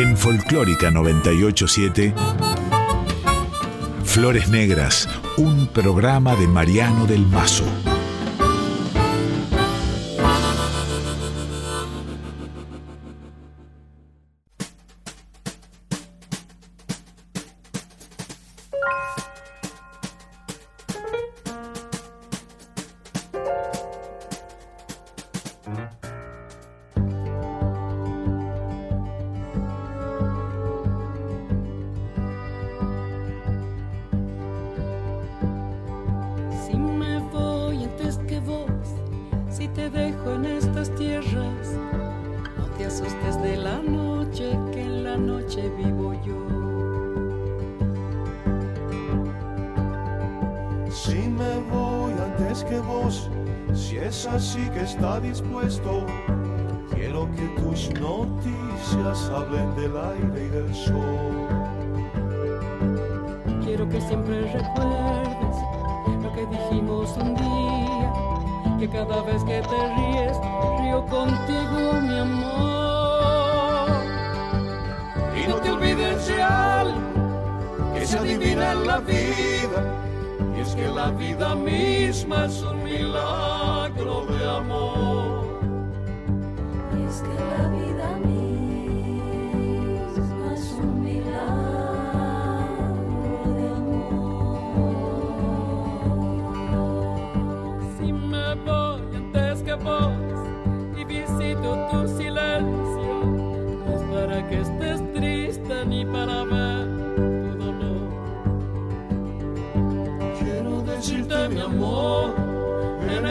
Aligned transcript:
En 0.00 0.16
Folclórica 0.16 0.90
987, 0.90 2.14
Flores 4.02 4.48
Negras, 4.48 5.06
un 5.36 5.66
programa 5.66 6.34
de 6.36 6.46
Mariano 6.46 7.04
del 7.04 7.26
Mazo. 7.26 7.66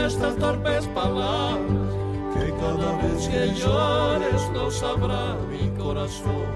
estas 0.09 0.35
torpes 0.37 0.87
palabras, 0.87 1.93
que 2.33 2.51
cada 2.59 2.97
vez 2.97 3.27
que 3.27 3.53
llores 3.53 4.49
no 4.51 4.71
sabrá 4.71 5.35
mi 5.51 5.69
corazón. 5.77 6.47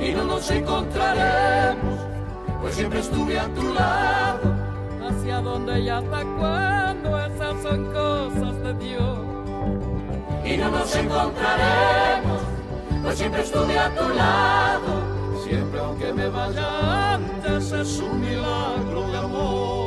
Y 0.00 0.12
no 0.12 0.24
nos 0.24 0.50
encontraremos, 0.50 1.98
pues 2.62 2.74
siempre 2.76 3.00
estuve 3.00 3.38
a 3.38 3.46
tu 3.48 3.74
lado. 3.74 4.54
Hacia 5.06 5.40
donde 5.40 5.80
y 5.80 5.88
hasta 5.90 6.24
cuándo, 6.38 7.18
esas 7.18 7.62
son 7.62 7.84
cosas 7.92 8.62
de 8.62 8.74
Dios. 8.84 9.18
Y 10.42 10.56
no 10.56 10.70
nos 10.70 10.96
encontraremos, 10.96 12.40
pues 13.02 13.18
siempre 13.18 13.42
estuve 13.42 13.78
a 13.78 13.94
tu 13.94 14.08
lado. 14.14 14.92
Siempre 15.44 15.80
aunque 15.80 16.12
me 16.14 16.28
vaya 16.28 17.14
antes 17.14 17.72
es 17.72 17.98
un 17.98 18.20
milagro 18.20 19.10
de 19.10 19.18
amor. 19.18 19.79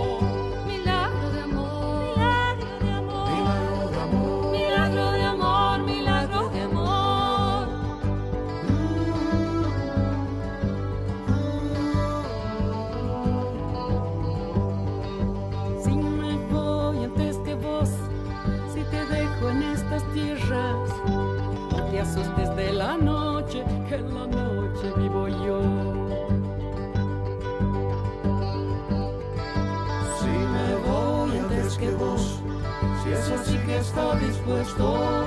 eso 33.23 33.37
sí 33.45 33.57
que 33.65 33.77
está 33.77 34.15
dispuesto. 34.15 35.25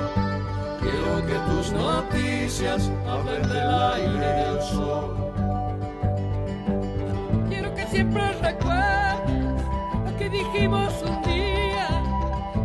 Quiero 0.81 1.27
que 1.27 1.39
tus 1.51 1.73
noticias 1.73 2.91
hablen 3.09 3.43
del 3.49 3.71
aire 3.95 4.27
del 4.41 4.63
sol. 4.63 5.17
Quiero 7.49 7.75
que 7.75 7.87
siempre 7.87 8.33
recuerdes 8.43 9.65
lo 10.05 10.17
que 10.19 10.29
dijimos 10.29 10.93
un 11.03 11.23
día, 11.23 11.89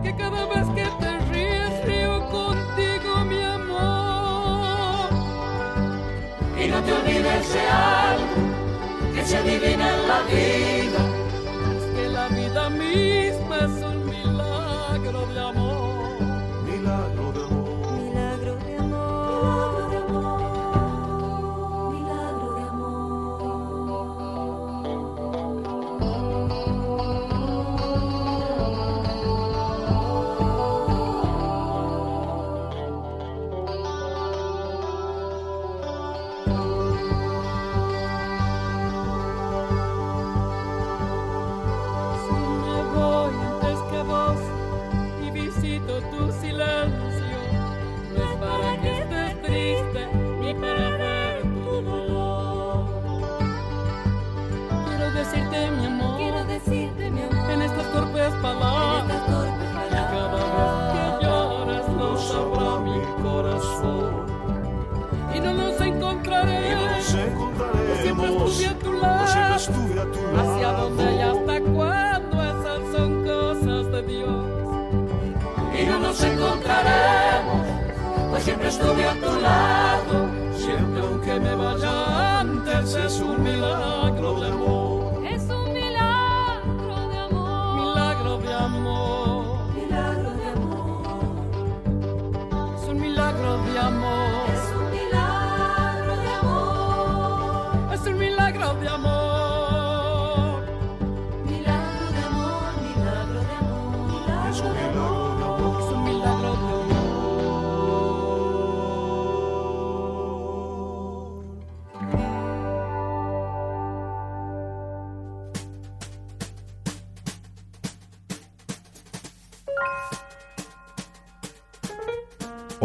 que 0.04 0.16
cada 0.16 0.46
vez 0.48 0.68
que 0.76 0.88
te 1.00 1.20
ríes 1.32 1.86
río 1.86 2.14
contigo 2.30 3.12
mi 3.32 3.42
amor. 3.44 5.10
Y 6.62 6.68
no 6.68 6.82
te 6.84 6.94
olvides 6.94 7.54
de 7.54 7.70
algo 7.70 9.14
que 9.14 9.26
se 9.26 9.38
adivina 9.38 9.96
en 9.96 10.08
la 10.08 10.22
vida 10.24 11.11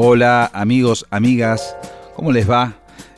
Hola 0.09 0.49
amigos, 0.55 1.05
amigas, 1.11 1.77
¿cómo 2.15 2.31
les 2.31 2.49
va? 2.49 2.75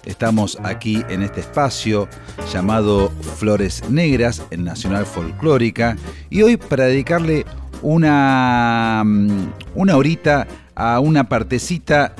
Estamos 0.07 0.57
aquí 0.65 1.05
en 1.11 1.23
este 1.23 1.41
espacio 1.41 2.09
llamado 2.51 3.11
Flores 3.37 3.91
Negras 3.91 4.43
en 4.51 4.65
Nacional 4.65 5.05
Folclórica 5.05 5.99
y 6.31 6.41
hoy 6.41 6.57
para 6.57 6.85
dedicarle 6.85 7.45
una, 7.83 9.03
mm, 9.05 9.53
una 9.75 9.97
horita 9.99 10.49
a 10.75 10.99
una 11.01 11.29
partecita 11.29 12.15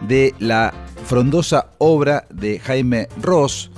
de 0.00 0.34
la 0.40 0.74
frondosa 1.06 1.70
obra 1.78 2.26
de 2.28 2.58
Jaime 2.58 3.06
Ross, 3.20 3.70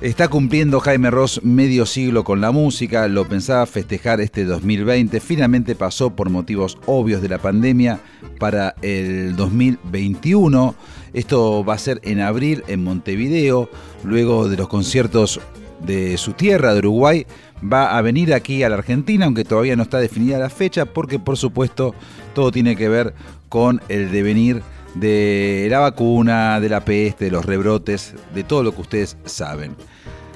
Está 0.00 0.28
cumpliendo 0.28 0.78
Jaime 0.78 1.10
Ross 1.10 1.40
medio 1.42 1.84
siglo 1.84 2.22
con 2.22 2.40
la 2.40 2.52
música, 2.52 3.08
lo 3.08 3.28
pensaba 3.28 3.66
festejar 3.66 4.20
este 4.20 4.44
2020, 4.44 5.18
finalmente 5.18 5.74
pasó 5.74 6.14
por 6.14 6.30
motivos 6.30 6.78
obvios 6.86 7.20
de 7.20 7.28
la 7.28 7.38
pandemia 7.38 7.98
para 8.38 8.74
el 8.82 9.36
2021. 9.36 10.74
Esto 11.12 11.64
va 11.64 11.74
a 11.74 11.78
ser 11.78 12.00
en 12.04 12.20
abril 12.20 12.64
en 12.68 12.84
Montevideo, 12.84 13.68
luego 14.04 14.48
de 14.48 14.56
los 14.56 14.68
conciertos 14.68 15.40
de 15.80 16.16
su 16.18 16.32
tierra, 16.32 16.72
de 16.72 16.80
Uruguay, 16.80 17.26
va 17.60 17.96
a 17.96 18.02
venir 18.02 18.34
aquí 18.34 18.62
a 18.62 18.68
la 18.68 18.76
Argentina, 18.76 19.26
aunque 19.26 19.44
todavía 19.44 19.76
no 19.76 19.82
está 19.82 19.98
definida 19.98 20.38
la 20.38 20.50
fecha, 20.50 20.86
porque 20.86 21.18
por 21.18 21.36
supuesto 21.36 21.94
todo 22.34 22.50
tiene 22.50 22.76
que 22.76 22.88
ver 22.88 23.14
con 23.48 23.80
el 23.88 24.10
devenir 24.10 24.62
de 24.94 25.68
la 25.70 25.80
vacuna, 25.80 26.60
de 26.60 26.68
la 26.68 26.84
peste, 26.84 27.26
de 27.26 27.30
los 27.30 27.44
rebrotes, 27.44 28.14
de 28.34 28.44
todo 28.44 28.62
lo 28.62 28.74
que 28.74 28.80
ustedes 28.80 29.16
saben. 29.24 29.76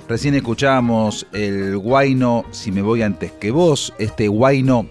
Recién 0.08 0.34
escuchamos 0.34 1.26
el 1.32 1.78
guaino 1.78 2.44
Si 2.50 2.72
me 2.72 2.82
voy 2.82 3.02
antes 3.02 3.32
que 3.32 3.50
vos, 3.50 3.94
este 3.98 4.28
guaino 4.28 4.86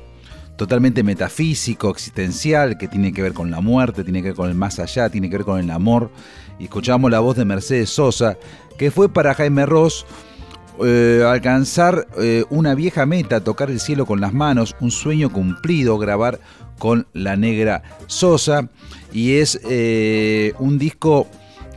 totalmente 0.62 1.02
metafísico, 1.02 1.90
existencial, 1.90 2.78
que 2.78 2.88
tiene 2.88 3.12
que 3.12 3.24
ver 3.24 3.34
con 3.34 3.50
la 3.50 3.62
muerte, 3.62 4.04
tiene 4.04 4.22
que 4.22 4.28
ver 4.28 4.36
con 4.36 4.48
el 4.48 4.54
más 4.54 4.78
allá, 4.78 5.10
tiene 5.10 5.28
que 5.28 5.38
ver 5.38 5.44
con 5.44 5.60
el 5.60 5.72
amor. 5.72 6.12
Y 6.60 6.66
escuchamos 6.66 7.10
la 7.10 7.20
voz 7.20 7.36
de 7.36 7.46
Mercedes 7.46 7.90
Sosa, 7.90 8.38
que 8.78 8.92
fue 8.92 9.12
para 9.12 9.34
Jaime 9.34 9.66
Ross 9.66 10.06
eh, 10.86 11.24
alcanzar 11.28 12.08
eh, 12.20 12.46
una 12.52 12.76
vieja 12.76 13.08
meta, 13.08 13.44
tocar 13.44 13.72
el 13.72 13.80
cielo 13.80 14.06
con 14.06 14.22
las 14.22 14.34
manos, 14.34 14.76
un 14.80 14.92
sueño 14.92 15.32
cumplido, 15.32 15.98
grabar 15.98 16.40
con 16.78 17.08
la 17.14 17.36
negra 17.36 17.82
Sosa 18.06 18.70
y 19.12 19.38
es 19.38 19.60
eh, 19.68 20.54
un 20.60 20.78
disco 20.78 21.26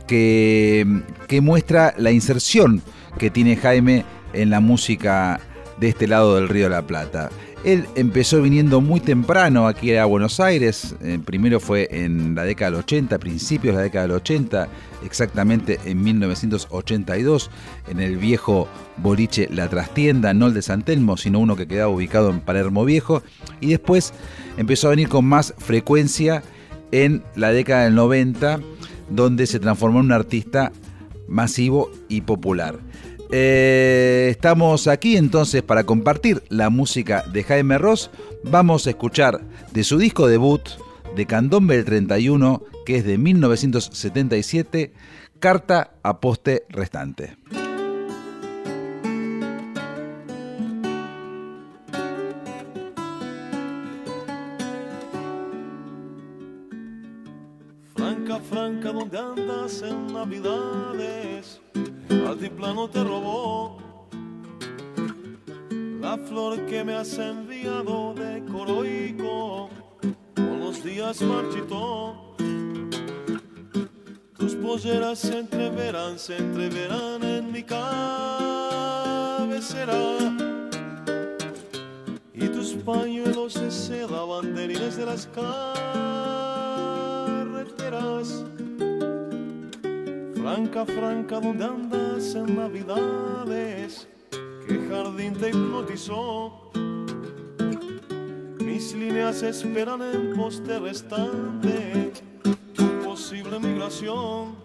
que, 0.05 1.01
que 1.27 1.41
muestra 1.41 1.95
la 1.97 2.11
inserción 2.11 2.83
que 3.17 3.31
tiene 3.31 3.55
Jaime 3.55 4.05
en 4.33 4.51
la 4.51 4.59
música 4.59 5.39
de 5.79 5.89
este 5.89 6.07
lado 6.07 6.35
del 6.35 6.49
Río 6.49 6.65
de 6.65 6.69
la 6.69 6.85
Plata. 6.85 7.31
Él 7.65 7.87
empezó 7.95 8.43
viniendo 8.43 8.79
muy 8.79 8.99
temprano 8.99 9.65
aquí 9.65 9.95
a 9.95 10.05
Buenos 10.05 10.39
Aires, 10.39 10.95
eh, 11.01 11.17
primero 11.25 11.59
fue 11.59 11.87
en 11.89 12.35
la 12.35 12.43
década 12.43 12.69
del 12.69 12.81
80, 12.81 13.17
principios 13.17 13.73
de 13.73 13.77
la 13.79 13.83
década 13.85 14.03
del 14.03 14.17
80, 14.17 14.67
exactamente 15.03 15.79
en 15.83 16.03
1982, 16.03 17.49
en 17.89 18.01
el 18.01 18.17
viejo 18.17 18.67
boliche 18.97 19.49
La 19.51 19.67
Trastienda, 19.67 20.35
no 20.35 20.45
el 20.45 20.53
de 20.53 20.61
San 20.61 20.83
Telmo, 20.83 21.17
sino 21.17 21.39
uno 21.39 21.55
que 21.55 21.67
quedaba 21.67 21.91
ubicado 21.91 22.29
en 22.29 22.39
Palermo 22.39 22.85
Viejo, 22.85 23.23
y 23.59 23.71
después 23.71 24.13
empezó 24.57 24.85
a 24.85 24.91
venir 24.91 25.09
con 25.09 25.25
más 25.25 25.55
frecuencia 25.57 26.43
en 26.91 27.23
la 27.35 27.51
década 27.51 27.85
del 27.85 27.95
90, 27.95 28.59
donde 29.09 29.47
se 29.47 29.59
transformó 29.59 30.01
en 30.01 30.05
un 30.05 30.11
artista 30.11 30.71
masivo 31.27 31.89
y 32.09 32.21
popular. 32.21 32.77
Eh, 33.37 34.29
estamos 34.29 34.87
aquí 34.87 35.17
entonces 35.17 35.61
para 35.61 35.83
compartir 35.83 36.41
la 36.47 36.69
música 36.69 37.25
de 37.33 37.43
Jaime 37.43 37.77
Ross. 37.77 38.09
Vamos 38.45 38.87
a 38.87 38.91
escuchar 38.91 39.41
de 39.73 39.83
su 39.83 39.97
disco 39.97 40.27
debut, 40.27 40.61
de 41.17 41.25
Candombe 41.25 41.75
el 41.75 41.83
31, 41.83 42.63
que 42.85 42.95
es 42.95 43.03
de 43.03 43.17
1977, 43.17 44.93
Carta 45.39 45.95
a 46.01 46.21
Poste 46.21 46.63
Restante. 46.69 47.35
Has 67.05 67.19
enviado 67.19 68.15
de 68.15 68.43
coroico, 68.51 69.69
con 70.35 70.59
los 70.59 70.83
días 70.83 71.21
marchitó. 71.21 72.35
Tus 74.35 74.55
polleras 74.55 75.19
se 75.19 75.37
entreverán, 75.37 76.17
se 76.17 76.37
entreverán 76.37 77.23
en 77.23 77.51
mi 77.51 77.61
cabecera. 77.61 77.85
Y 82.33 82.47
tus 82.47 82.73
pañuelos 82.73 83.53
de 83.53 83.69
seda, 83.69 84.23
banderines 84.23 84.97
de 84.97 85.05
las 85.05 85.27
carreteras 85.27 85.75
Franca, 90.41 90.85
franca, 90.85 91.39
¿dónde 91.39 91.65
andas 91.65 92.33
en 92.33 92.55
Navidades? 92.55 94.07
¿Qué 94.67 94.87
jardín 94.89 95.33
te 95.33 95.49
hipnotizó? 95.49 96.64
Mis 98.85 98.93
líneas 98.93 99.41
esperan 99.41 99.99
en 100.03 100.35
poste 100.35 100.77
restante 100.77 102.13
tu 102.75 102.85
posible 103.03 103.59
migración. 103.59 104.55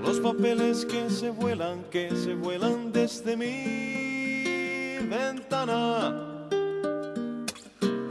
Los 0.00 0.20
papeles 0.20 0.84
que 0.84 1.10
se 1.10 1.30
vuelan, 1.30 1.82
que 1.90 2.14
se 2.14 2.36
vuelan 2.36 2.92
desde 2.92 3.36
mi 3.36 5.04
ventana. 5.08 6.46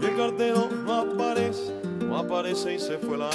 Y 0.02 0.06
el 0.06 0.18
cartero 0.18 0.68
no 0.86 0.94
aparece, 0.96 1.74
no 2.06 2.18
aparece 2.18 2.74
y 2.74 2.80
se 2.80 2.98
fue 2.98 3.18
la 3.18 3.30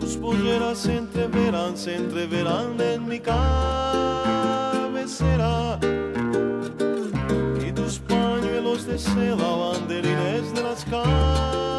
Tus 0.00 0.16
polleras 0.16 0.78
se 0.78 0.96
entreverán, 0.96 1.76
se 1.76 1.96
entreverán 1.96 2.80
en 2.80 3.06
mi 3.06 3.20
cabecera. 3.20 3.40
Y 7.66 7.72
tus 7.72 7.98
pañuelos 7.98 8.86
de 8.86 8.98
seda, 8.98 9.56
banderines 9.56 10.54
de 10.54 10.62
las 10.62 10.84
carreteras 10.84 11.71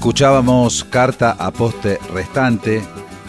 Escuchábamos 0.00 0.82
Carta 0.84 1.36
a 1.38 1.50
Poste 1.50 1.98
Restante, 2.14 2.80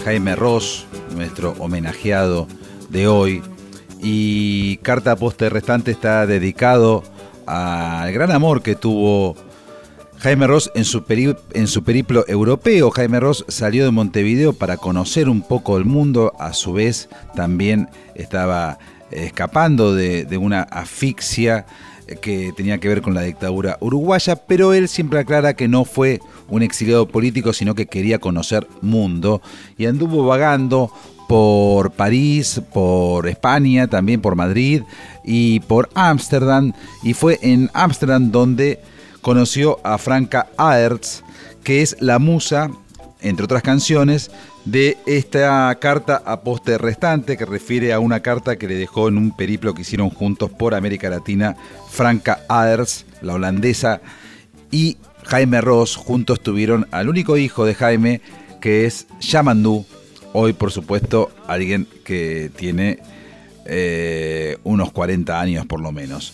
Jaime 0.06 0.38
Ross, 0.38 0.88
nuestro 1.14 1.54
homenajeado 1.60 2.48
de 2.88 3.10
hoy. 3.10 3.42
Y 4.02 4.78
Carta 4.78 5.12
a 5.12 5.16
Poste 5.18 5.50
Restante 5.50 5.92
está 5.92 6.26
dedicado 6.26 7.04
al 7.46 8.14
gran 8.14 8.32
amor 8.32 8.62
que 8.62 8.76
tuvo 8.76 9.36
Jaime 10.20 10.48
Ross 10.48 10.72
en 10.74 10.86
su, 10.86 11.04
periplo 11.04 12.24
europeo. 12.30 12.90
Jaime 12.90 13.20
Ross 13.20 13.44
salió 13.50 13.84
de 13.84 13.92
Montevideo 13.92 14.54
para 14.54 14.78
conocer 14.78 15.28
un 15.28 15.42
poco 15.42 15.78
el 15.78 15.84
mundo, 15.84 16.32
a 16.40 16.54
su 16.54 16.72
vez 16.72 17.10
también 17.36 17.90
estaba 18.16 18.80
escapando 19.12 19.94
de, 19.94 20.24
de 20.24 20.38
una 20.38 20.62
asfixia 20.62 21.66
que 22.20 22.54
tenía 22.56 22.78
que 22.80 22.88
ver 22.88 23.02
con 23.02 23.14
la 23.14 23.22
dictadura 23.22 23.78
uruguaya, 23.80 24.36
pero 24.36 24.74
él 24.74 24.88
siempre 24.88 25.20
aclara 25.20 25.54
que 25.54 25.68
no 25.68 25.86
fue 25.86 26.20
un 26.52 26.62
exiliado 26.62 27.08
político, 27.08 27.54
sino 27.54 27.74
que 27.74 27.88
quería 27.88 28.20
conocer 28.20 28.68
mundo 28.82 29.42
y 29.78 29.88
anduvo 29.88 30.26
vagando 30.26 30.92
por 31.28 31.92
París, 31.92 32.62
por 32.74 33.28
España, 33.28 33.88
también 33.88 34.22
por 34.22 34.36
Madrid 34.36 34.84
y 35.24 35.62
por 35.62 35.90
Ámsterdam. 35.96 36.74
Y 37.04 37.14
fue 37.14 37.40
en 37.42 37.72
Ámsterdam 37.74 38.32
donde 38.32 38.80
conoció 39.22 39.80
a 39.84 39.98
Franca 39.98 40.48
Aerts, 40.58 41.24
que 41.64 41.82
es 41.82 41.96
la 42.02 42.20
musa, 42.20 42.70
entre 43.22 43.46
otras 43.46 43.64
canciones, 43.64 44.30
de 44.66 44.98
esta 45.06 45.74
carta 45.80 46.22
a 46.26 46.42
poste 46.42 46.78
restante, 46.78 47.38
que 47.38 47.46
refiere 47.46 47.94
a 47.94 48.00
una 48.00 48.20
carta 48.20 48.58
que 48.58 48.68
le 48.68 48.76
dejó 48.76 49.08
en 49.08 49.18
un 49.18 49.36
periplo 49.36 49.74
que 49.74 49.84
hicieron 49.84 50.10
juntos 50.10 50.52
por 50.52 50.76
América 50.76 51.10
Latina 51.10 51.56
Franca 51.90 52.42
Aerts, 52.50 53.06
la 53.22 53.36
holandesa, 53.36 54.02
y 54.70 54.98
Jaime 55.26 55.62
Ross 55.62 55.96
juntos 55.96 56.42
tuvieron 56.42 56.88
al 56.92 57.10
único 57.10 57.38
hijo 57.38 57.66
de 57.66 57.76
Jaime, 57.76 58.22
que 58.60 58.86
es 58.86 59.08
Yamandu, 59.20 59.86
hoy 60.34 60.54
por 60.54 60.72
supuesto 60.72 61.32
alguien 61.48 61.88
que 62.04 62.52
tiene 62.56 63.00
eh, 63.66 64.58
unos 64.64 64.92
40 64.92 65.40
años 65.40 65.66
por 65.66 65.82
lo 65.82 65.92
menos. 65.92 66.34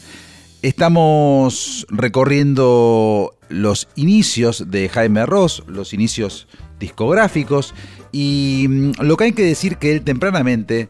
Estamos 0.62 1.86
recorriendo 1.89 3.36
los 3.50 3.88
inicios 3.96 4.65
de 4.70 4.89
Jaime 4.89 5.25
Ross, 5.25 5.63
los 5.67 5.94
inicios 5.94 6.48
discográficos, 6.79 7.74
y 8.12 8.65
mm, 8.67 8.91
lo 9.01 9.17
que 9.17 9.25
hay 9.25 9.32
que 9.34 9.44
decir 9.44 9.77
que 9.77 9.91
él 9.91 10.01
tempranamente 10.01 10.89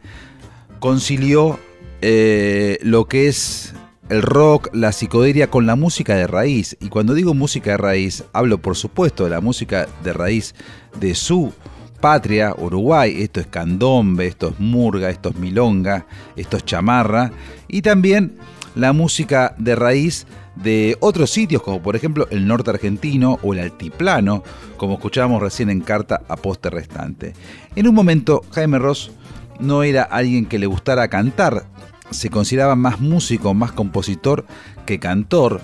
concilió 0.79 1.59
eh, 2.01 2.77
lo 2.81 3.05
que 3.05 3.27
es 3.27 3.73
el 4.09 4.21
rock, 4.21 4.69
la 4.73 4.91
psicodelia 4.91 5.49
con 5.49 5.65
la 5.65 5.75
música 5.75 6.15
de 6.15 6.27
raíz. 6.27 6.77
Y 6.79 6.89
cuando 6.89 7.13
digo 7.13 7.33
música 7.33 7.71
de 7.71 7.77
raíz, 7.77 8.23
hablo 8.33 8.59
por 8.59 8.75
supuesto 8.75 9.25
de 9.25 9.31
la 9.31 9.41
música 9.41 9.87
de 10.03 10.13
raíz 10.13 10.55
de 10.99 11.15
su 11.15 11.53
patria, 11.99 12.55
Uruguay. 12.57 13.21
Esto 13.21 13.39
es 13.39 13.47
candombe, 13.47 14.27
esto 14.27 14.49
es 14.49 14.59
murga, 14.59 15.09
esto 15.09 15.29
es 15.29 15.35
milonga, 15.35 16.05
esto 16.35 16.57
es 16.57 16.65
chamarra. 16.65 17.31
Y 17.67 17.81
también 17.81 18.37
la 18.75 18.93
música 18.93 19.55
de 19.57 19.75
raíz 19.75 20.25
de 20.55 20.97
otros 21.01 21.29
sitios, 21.29 21.61
como 21.61 21.81
por 21.81 21.95
ejemplo 21.95 22.27
el 22.31 22.47
norte 22.47 22.69
argentino 22.69 23.39
o 23.43 23.53
el 23.53 23.59
altiplano, 23.59 24.43
como 24.77 24.95
escuchábamos 24.95 25.41
recién 25.41 25.69
en 25.69 25.81
Carta 25.81 26.21
a 26.27 26.35
Poste 26.37 26.69
Restante. 26.69 27.33
En 27.75 27.87
un 27.87 27.93
momento, 27.93 28.43
Jaime 28.51 28.79
Ross 28.79 29.11
no 29.59 29.83
era 29.83 30.03
alguien 30.03 30.45
que 30.45 30.59
le 30.59 30.67
gustara 30.67 31.07
cantar, 31.07 31.65
se 32.11 32.29
consideraba 32.29 32.75
más 32.75 32.99
músico, 32.99 33.53
más 33.53 33.71
compositor 33.71 34.45
que 34.85 34.99
cantor. 34.99 35.61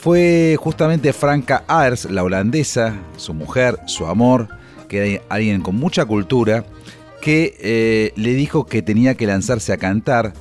Fue 0.00 0.56
justamente 0.58 1.12
Franca 1.12 1.64
Aers, 1.68 2.10
la 2.10 2.22
holandesa, 2.22 2.94
su 3.16 3.34
mujer, 3.34 3.78
su 3.86 4.06
amor, 4.06 4.48
que 4.88 5.14
era 5.14 5.22
alguien 5.28 5.60
con 5.60 5.76
mucha 5.76 6.04
cultura, 6.04 6.64
que 7.20 7.56
eh, 7.60 8.12
le 8.16 8.34
dijo 8.34 8.66
que 8.66 8.82
tenía 8.82 9.14
que 9.14 9.26
lanzarse 9.26 9.72
a 9.72 9.76
cantar 9.76 10.32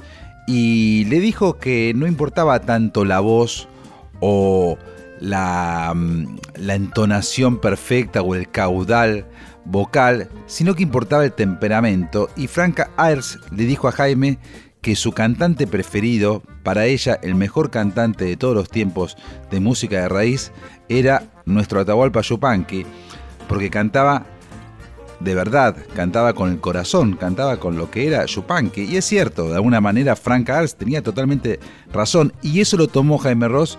y 0.48 1.06
le 1.06 1.20
dijo 1.20 1.60
que 1.60 1.94
no 1.96 2.08
importaba 2.08 2.60
tanto 2.62 3.06
la 3.06 3.20
voz 3.20 3.68
o 4.20 4.78
la, 5.20 5.94
mm, 5.96 6.38
entonación 6.70 7.60
perfecta 7.60 8.22
o 8.22 8.34
el 8.34 8.50
caudal 8.50 9.26
vocal, 9.66 10.30
sino 10.48 10.74
que 10.74 10.84
importaba 10.84 11.24
el 11.26 11.34
temperamento 11.34 12.30
y 12.36 12.48
Franca 12.48 12.90
Aers 12.98 13.40
le 13.52 13.66
dijo 13.66 13.88
a 13.88 13.92
Jaime 13.92 14.40
que 14.82 14.96
su 14.96 15.12
cantante 15.12 15.68
preferido, 15.68 16.42
para 16.64 16.86
ella 16.86 17.20
el 17.22 17.36
mejor 17.36 17.70
cantante 17.70 18.26
de 18.26 18.38
todos 18.38 18.56
los 18.56 18.70
tiempos 18.70 19.18
de 19.52 19.60
música 19.60 20.02
de 20.02 20.10
raíz, 20.10 20.52
era 20.88 21.24
nuestro 21.46 21.80
Atahualpa 21.80 22.22
Yupanqui, 22.22 22.86
porque 23.48 23.70
cantaba 23.70 24.26
de 25.20 25.36
verdad, 25.36 25.76
cantaba 25.96 26.34
con 26.34 26.50
el 26.50 26.60
corazón, 26.60 27.18
cantaba 27.18 27.58
con 27.58 27.76
lo 27.76 27.92
que 27.92 28.08
era 28.08 28.26
Yupanqui. 28.26 28.84
Y 28.84 28.98
es 28.98 29.06
cierto, 29.06 29.50
de 29.50 29.56
alguna 29.56 29.82
manera 29.82 30.16
Frank 30.16 30.50
Ars 30.50 30.76
tenía 30.76 31.04
totalmente 31.04 31.60
razón, 31.92 32.34
y 32.42 32.62
eso 32.62 32.78
lo 32.78 32.88
tomó 32.88 33.18
Jaime 33.18 33.48
Ross 33.48 33.78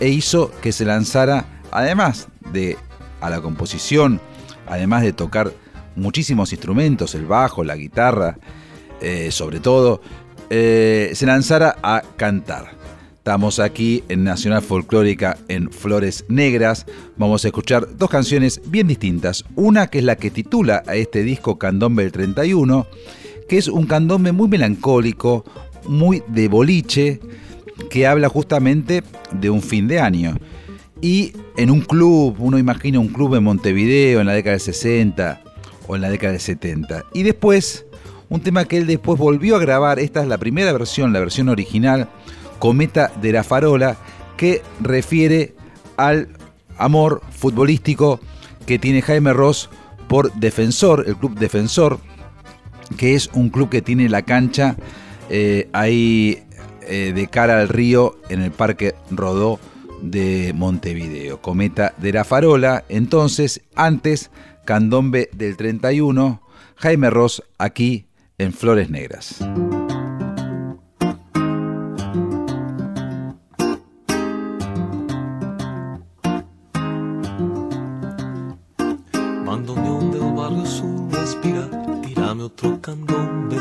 e 0.00 0.08
hizo 0.08 0.50
que 0.60 0.72
se 0.72 0.84
lanzara, 0.84 1.46
además 1.70 2.28
de 2.52 2.76
a 3.20 3.30
la 3.30 3.40
composición, 3.40 4.20
además 4.66 5.02
de 5.02 5.12
tocar 5.12 5.52
muchísimos 5.94 6.52
instrumentos, 6.52 7.14
el 7.14 7.26
bajo, 7.26 7.62
la 7.62 7.76
guitarra, 7.76 8.38
eh, 9.00 9.30
sobre 9.30 9.60
todo, 9.60 10.00
eh, 10.54 11.12
se 11.14 11.24
lanzara 11.24 11.76
a 11.82 12.02
cantar. 12.16 12.72
Estamos 13.16 13.58
aquí 13.58 14.04
en 14.10 14.22
Nacional 14.22 14.60
Folclórica 14.60 15.38
en 15.48 15.72
Flores 15.72 16.26
Negras. 16.28 16.84
Vamos 17.16 17.42
a 17.44 17.48
escuchar 17.48 17.96
dos 17.96 18.10
canciones 18.10 18.60
bien 18.66 18.86
distintas. 18.86 19.46
Una 19.56 19.86
que 19.86 20.00
es 20.00 20.04
la 20.04 20.16
que 20.16 20.30
titula 20.30 20.82
a 20.86 20.94
este 20.94 21.22
disco 21.22 21.58
Candombe 21.58 22.02
del 22.02 22.12
31, 22.12 22.86
que 23.48 23.56
es 23.56 23.68
un 23.68 23.86
candombe 23.86 24.32
muy 24.32 24.46
melancólico, 24.46 25.46
muy 25.88 26.22
de 26.26 26.48
boliche, 26.48 27.20
que 27.88 28.06
habla 28.06 28.28
justamente 28.28 29.02
de 29.32 29.48
un 29.48 29.62
fin 29.62 29.88
de 29.88 30.00
año. 30.00 30.36
Y 31.00 31.32
en 31.56 31.70
un 31.70 31.80
club, 31.80 32.36
uno 32.38 32.58
imagina 32.58 32.98
un 32.98 33.08
club 33.08 33.36
en 33.36 33.44
Montevideo 33.44 34.20
en 34.20 34.26
la 34.26 34.34
década 34.34 34.56
del 34.56 34.60
60 34.60 35.40
o 35.86 35.96
en 35.96 36.02
la 36.02 36.10
década 36.10 36.32
del 36.32 36.42
70. 36.42 37.06
Y 37.14 37.22
después 37.22 37.86
un 38.32 38.40
tema 38.40 38.64
que 38.64 38.78
él 38.78 38.86
después 38.86 39.18
volvió 39.18 39.56
a 39.56 39.58
grabar, 39.58 39.98
esta 39.98 40.22
es 40.22 40.26
la 40.26 40.38
primera 40.38 40.72
versión, 40.72 41.12
la 41.12 41.20
versión 41.20 41.50
original, 41.50 42.08
Cometa 42.58 43.12
de 43.20 43.30
la 43.30 43.44
Farola, 43.44 43.98
que 44.38 44.62
refiere 44.80 45.54
al 45.98 46.28
amor 46.78 47.20
futbolístico 47.30 48.20
que 48.64 48.78
tiene 48.78 49.02
Jaime 49.02 49.34
Ross 49.34 49.68
por 50.08 50.32
Defensor, 50.32 51.04
el 51.06 51.16
club 51.16 51.38
Defensor, 51.38 51.98
que 52.96 53.14
es 53.14 53.28
un 53.34 53.50
club 53.50 53.68
que 53.68 53.82
tiene 53.82 54.08
la 54.08 54.22
cancha 54.22 54.76
eh, 55.28 55.68
ahí 55.74 56.42
eh, 56.88 57.12
de 57.14 57.26
cara 57.26 57.60
al 57.60 57.68
río 57.68 58.16
en 58.30 58.40
el 58.40 58.50
Parque 58.50 58.94
Rodó 59.10 59.60
de 60.00 60.54
Montevideo. 60.54 61.42
Cometa 61.42 61.92
de 61.98 62.14
la 62.14 62.24
Farola, 62.24 62.84
entonces, 62.88 63.60
antes, 63.74 64.30
Candombe 64.64 65.28
del 65.34 65.58
31, 65.58 66.40
Jaime 66.76 67.10
Ross 67.10 67.42
aquí 67.58 68.06
en 68.42 68.52
Flores 68.52 68.90
Negras. 68.90 69.36
Bandoneón 79.46 80.10
del 80.10 80.32
barrio 80.34 80.66
sur 80.66 81.12
respira, 81.12 81.68
tirame 82.02 82.42
otro 82.44 82.80
candombe, 82.80 83.56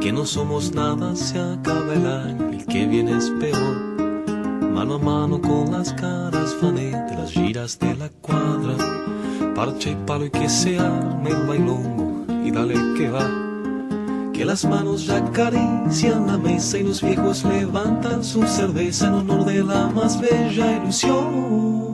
que 0.00 0.12
no 0.12 0.24
somos 0.24 0.72
nada, 0.72 1.14
se 1.14 1.38
acaba 1.38 1.92
el 1.92 2.06
año, 2.06 2.48
el 2.50 2.64
que 2.66 2.86
viene 2.86 3.18
es 3.18 3.30
peor. 3.38 3.76
Mano 4.72 4.94
a 4.94 4.98
mano 4.98 5.40
con 5.40 5.72
las 5.72 5.92
caras 5.92 6.54
fané 6.60 6.90
de 6.90 7.14
las 7.16 7.32
giras 7.32 7.78
de 7.78 7.94
la 7.96 8.08
cuadra, 8.08 8.76
parche 9.54 9.90
y 9.90 9.96
palo 10.06 10.26
y 10.26 10.30
que 10.30 10.48
se 10.48 10.78
arme 10.78 11.30
el 11.30 11.46
bailongo 11.46 12.24
y 12.44 12.50
dale 12.50 12.74
que 12.96 13.10
va 13.10 13.45
que 14.36 14.44
las 14.44 14.64
manos 14.66 15.06
ya 15.06 15.16
acarician 15.16 16.26
la 16.26 16.36
mesa 16.36 16.76
y 16.76 16.82
los 16.82 17.00
viejos 17.00 17.42
levantan 17.44 18.22
su 18.22 18.46
cerveza 18.46 19.06
en 19.06 19.14
honor 19.14 19.46
de 19.46 19.64
la 19.64 19.88
más 19.88 20.20
bella 20.20 20.76
ilusión. 20.76 21.85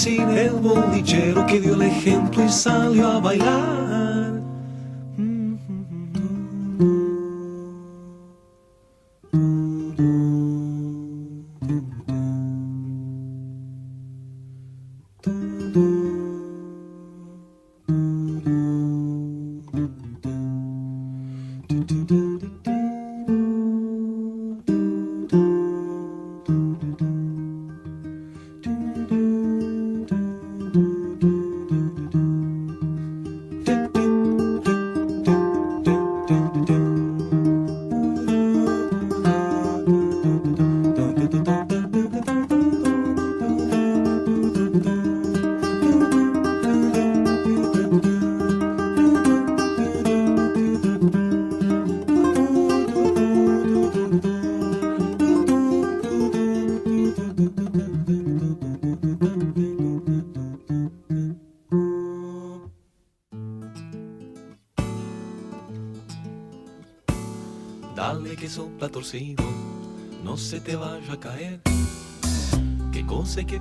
sin 0.00 0.30
el 0.30 0.52
voz. 0.52 0.89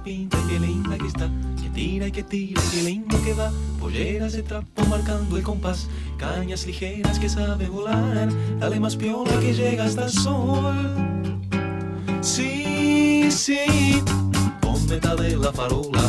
pinta, 0.09 0.39
qué 0.49 0.59
linda 0.59 0.97
que 0.97 1.05
está, 1.05 1.29
que 1.61 1.69
tira 1.69 2.07
y 2.07 2.11
que 2.11 2.23
tira, 2.23 2.59
qué 2.71 2.81
lindo 2.81 3.15
que 3.23 3.33
va. 3.33 3.51
Polleras 3.79 4.33
de 4.33 4.41
trapo 4.41 4.83
marcando 4.87 5.37
el 5.37 5.43
compás, 5.43 5.87
cañas 6.17 6.65
ligeras 6.65 7.19
que 7.19 7.29
sabe 7.29 7.69
volar. 7.69 8.27
Dale 8.59 8.79
más 8.79 8.95
piola 8.95 9.39
que 9.39 9.53
llega 9.53 9.83
hasta 9.85 10.05
el 10.05 10.11
sol. 10.11 10.77
Sí, 12.21 13.29
sí, 13.29 14.01
ponme 14.61 14.99
de 14.99 15.37
la 15.37 15.53
farola, 15.53 16.01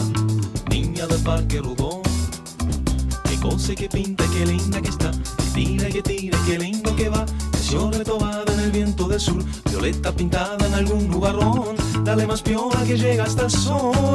niña 0.70 1.06
del 1.06 1.22
parque 1.22 1.58
Rodón. 1.60 2.00
Qué 3.28 3.36
cosa 3.36 3.74
que 3.74 3.86
pinta, 3.86 4.24
qué 4.32 4.46
linda 4.46 4.80
que 4.80 4.88
está 4.88 4.99
basta 13.36 13.48
sonhar. 13.48 14.09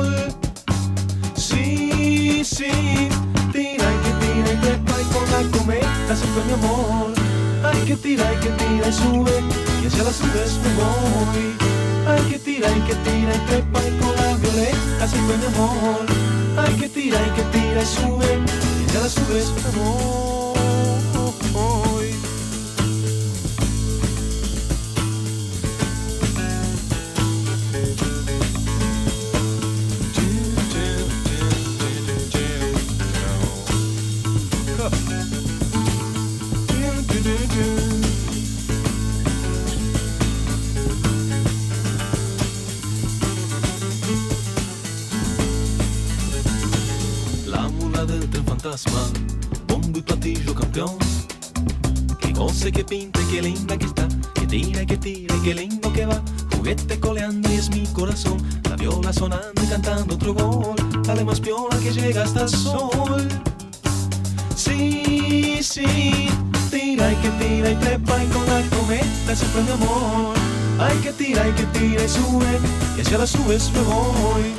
las 73.26 73.40
nubes 73.40 73.72
me 73.72 73.82
voy. 73.82 74.55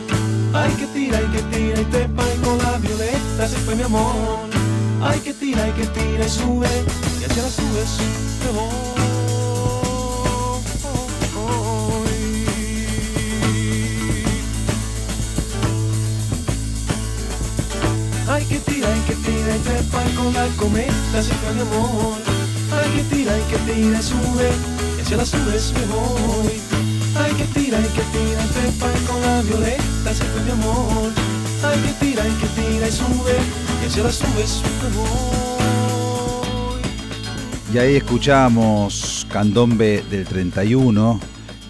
escuchamos 38.16 39.26
Candombe 39.30 40.02
del 40.10 40.24
31 40.24 41.20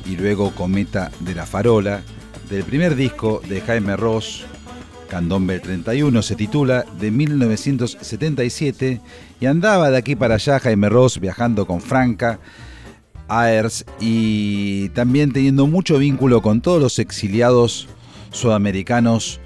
y 0.09 0.17
luego 0.17 0.53
Cometa 0.53 1.11
de 1.19 1.35
la 1.35 1.45
Farola, 1.45 2.03
del 2.49 2.63
primer 2.63 2.95
disco 2.95 3.43
de 3.49 3.61
Jaime 3.61 3.97
Ross, 3.97 4.45
Candombe 5.09 5.55
del 5.55 5.63
31, 5.63 6.23
se 6.23 6.37
titula 6.37 6.85
de 7.01 7.11
1977 7.11 9.01
y 9.41 9.47
andaba 9.47 9.91
de 9.91 9.97
aquí 9.97 10.15
para 10.15 10.37
allá 10.37 10.61
Jaime 10.61 10.89
Ross 10.89 11.19
viajando 11.19 11.67
con 11.67 11.81
Franca, 11.81 12.39
Ayers 13.27 13.85
y 13.99 14.91
también 14.91 15.33
teniendo 15.33 15.67
mucho 15.67 15.99
vínculo 15.99 16.43
con 16.43 16.61
todos 16.61 16.81
los 16.81 17.01
exiliados 17.01 17.89
sudamericanos 18.31 19.41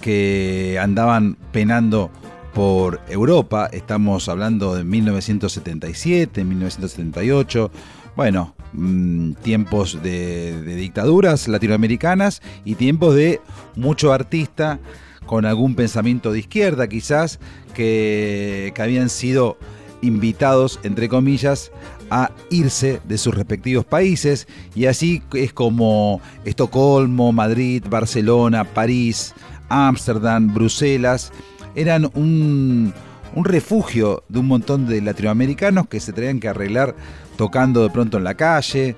que 0.00 0.78
andaban 0.80 1.36
penando 1.50 2.12
por 2.54 3.00
Europa. 3.08 3.68
Estamos 3.72 4.28
hablando 4.28 4.74
de 4.74 4.84
1977, 4.84 6.44
1978. 6.44 7.70
Bueno, 8.16 8.54
mm, 8.72 9.32
tiempos 9.42 10.02
de, 10.02 10.62
dictaduras 10.76 11.48
latinoamericanas 11.48 12.42
y 12.64 12.74
tiempos 12.74 13.14
de 13.14 13.40
mucho 13.76 14.12
artista 14.12 14.78
con 15.26 15.44
algún 15.44 15.74
pensamiento 15.74 16.32
de 16.32 16.40
izquierda 16.40 16.88
quizás, 16.88 17.38
que, 17.74 18.72
que, 18.74 18.82
habían 18.82 19.10
sido 19.10 19.58
invitados, 20.00 20.80
entre 20.82 21.08
comillas, 21.08 21.70
a 22.10 22.30
irse 22.50 23.00
de 23.04 23.18
sus 23.18 23.34
respectivos 23.34 23.84
países. 23.84 24.48
Y 24.74 24.86
así 24.86 25.22
es 25.34 25.52
como 25.52 26.20
Estocolmo, 26.44 27.32
Madrid, 27.32 27.84
Barcelona, 27.88 28.64
París, 28.64 29.34
Ámsterdam, 29.68 30.52
Bruselas 30.54 31.30
eran 31.78 32.10
un, 32.14 32.92
un 33.34 33.44
refugio 33.44 34.24
de 34.28 34.40
un 34.40 34.46
montón 34.46 34.86
de 34.86 35.00
latinoamericanos 35.00 35.86
que 35.88 36.00
se 36.00 36.12
tenían 36.12 36.40
que 36.40 36.48
arreglar 36.48 36.94
tocando 37.36 37.82
de 37.82 37.90
pronto 37.90 38.18
en 38.18 38.24
la 38.24 38.34
calle, 38.34 38.96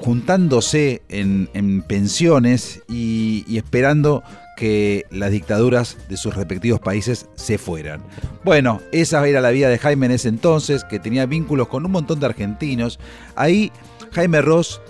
juntándose 0.00 1.02
en, 1.08 1.48
en 1.54 1.82
pensiones 1.82 2.82
y, 2.88 3.44
y, 3.46 3.56
esperando 3.56 4.24
que 4.56 5.06
las 5.10 5.30
dictaduras 5.30 5.96
de 6.08 6.16
sus 6.16 6.34
respectivos 6.34 6.80
países 6.80 7.26
se 7.36 7.56
fueran. 7.56 8.02
Bueno, 8.44 8.80
esa 8.92 9.26
era 9.26 9.40
la 9.40 9.50
vida 9.50 9.68
de 9.68 9.78
Jaime 9.78 10.06
en 10.06 10.12
ese 10.12 10.28
entonces, 10.28 10.84
que 10.84 10.98
tenía 10.98 11.26
vínculos 11.26 11.68
con 11.68 11.86
un 11.86 11.92
montón 11.92 12.20
de 12.20 12.26
argentinos. 12.26 12.98
Ahí 13.36 13.72
Jaime 14.12 14.42
Ross 14.42 14.80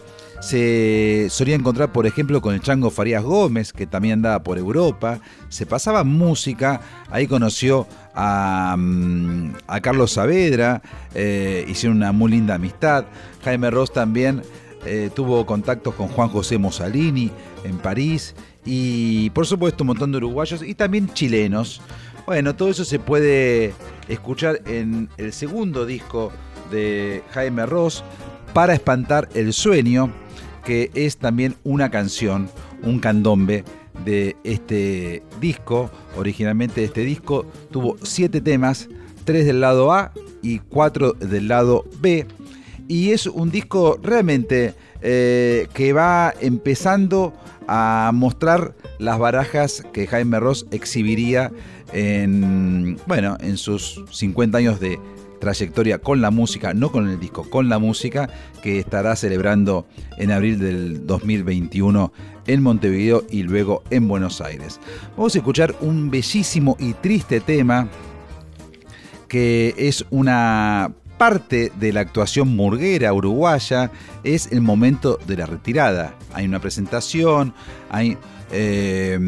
se 0.45 1.29
solía 1.31 1.55
encontrar, 1.55 1.91
por 1.91 2.07
ejemplo, 2.07 2.43
con 2.43 2.53
el 2.55 2.61
Chango 2.61 2.91
Farías 2.91 3.23
Gómez, 3.23 3.73
que 3.73 3.87
también 3.87 4.15
andaba 4.15 4.43
por 4.43 4.59
Europa. 4.59 5.19
Se 5.49 5.65
pasaba 5.65 6.05
música. 6.05 6.83
Ahí 7.11 7.27
conoció 7.27 7.87
a, 8.15 8.77
mm, 8.79 9.55
Carlos 9.81 10.13
Saavedra. 10.13 10.83
Eh, 11.15 11.65
hicieron 11.67 11.97
una 11.97 12.13
muy 12.13 12.31
linda 12.33 12.57
amistad. 12.57 13.07
Jaime 13.43 13.71
Ross 13.71 13.91
también 13.91 14.43
eh, 14.85 15.09
tuvo 15.15 15.47
contactos 15.47 15.95
con 15.95 16.09
Juan 16.09 16.29
José 16.29 16.59
Mussolini 16.59 17.31
en 17.65 17.79
París. 17.79 18.35
Y 18.67 19.31
por 19.31 19.47
supuesto 19.47 19.83
un 19.83 19.89
montón 19.89 20.13
de 20.13 20.19
uruguayos 20.19 20.63
y 20.63 20.75
también 20.75 21.09
chilenos. 21.15 21.81
Bueno, 22.27 22.55
todo 22.55 22.69
eso 22.69 22.85
se 22.85 22.99
puede 22.99 23.73
escuchar 24.09 24.61
en 24.67 25.09
el 25.17 25.33
segundo 25.33 25.87
disco 25.87 26.33
de 26.71 27.23
Jaime 27.31 27.65
Ross, 27.65 28.05
Para 28.53 28.73
espantar 28.73 29.29
el 29.35 29.53
sueño, 29.53 30.13
que 30.65 30.91
es 30.95 31.17
también 31.19 31.57
una 31.65 31.91
canción, 31.91 32.49
un 32.83 32.99
candombe 32.99 33.65
de 34.05 34.37
este 34.45 35.23
disco. 35.41 35.91
Originalmente 36.17 36.85
este 36.85 37.03
disco 37.03 37.47
tuvo 37.71 37.97
siete 38.03 38.41
temas, 38.41 38.89
tres 39.25 39.47
del 39.47 39.61
lado 39.61 39.93
A 39.93 40.13
y 40.43 40.59
cuatro 40.59 41.13
del 41.13 41.49
lado 41.49 41.85
B. 42.01 42.27
Y 42.89 43.13
es 43.13 43.27
un 43.27 43.51
disco 43.51 43.99
realmente 44.03 44.75
eh, 45.01 45.69
que 45.73 45.93
va 45.93 46.35
empezando 46.41 47.33
a 47.67 48.11
mostrar 48.13 48.75
las 48.99 49.19
barajas 49.19 49.85
que 49.93 50.07
Jaime 50.07 50.39
Ross 50.39 50.67
exhibiría 50.71 51.51
en, 51.93 52.99
bueno, 53.07 53.37
en 53.41 53.57
sus 53.57 54.03
50 54.11 54.59
años 54.59 54.81
de 54.81 54.99
trayectoria 55.45 55.99
con 55.99 56.23
la 56.23 56.31
música, 56.31 56.73
no 56.73 56.91
con 56.91 57.09
el 57.09 57.21
disco, 57.21 57.49
con 57.49 57.69
la 57.69 57.79
música, 57.79 58.31
que 58.63 58.79
estará 58.79 59.15
celebrando 59.15 59.87
en 60.17 60.31
abril 60.31 60.59
del 60.59 61.07
2021 61.07 62.13
en 62.47 62.63
Montevideo 62.63 63.25
y 63.31 63.43
luego 63.43 63.83
en 63.91 64.09
Buenos 64.09 64.41
Aires. 64.41 64.81
Vamos 65.17 65.35
a 65.35 65.39
escuchar 65.39 65.75
un 65.81 66.11
bellísimo 66.11 66.77
y 66.81 66.95
triste 66.95 67.41
tema 67.41 67.89
que 69.29 69.75
es 69.77 70.07
una 70.11 70.93
parte 71.19 71.71
de 71.79 71.93
la 71.93 72.01
actuación 72.01 72.57
murguera 72.57 73.13
uruguaya, 73.13 73.91
es 74.23 74.51
el 74.51 74.63
momento 74.63 75.19
de 75.27 75.37
la 75.37 75.47
retirada. 75.47 76.15
Hay 76.33 76.47
una 76.47 76.59
presentación, 76.61 77.53
hay, 77.91 78.17
eh, 78.51 79.19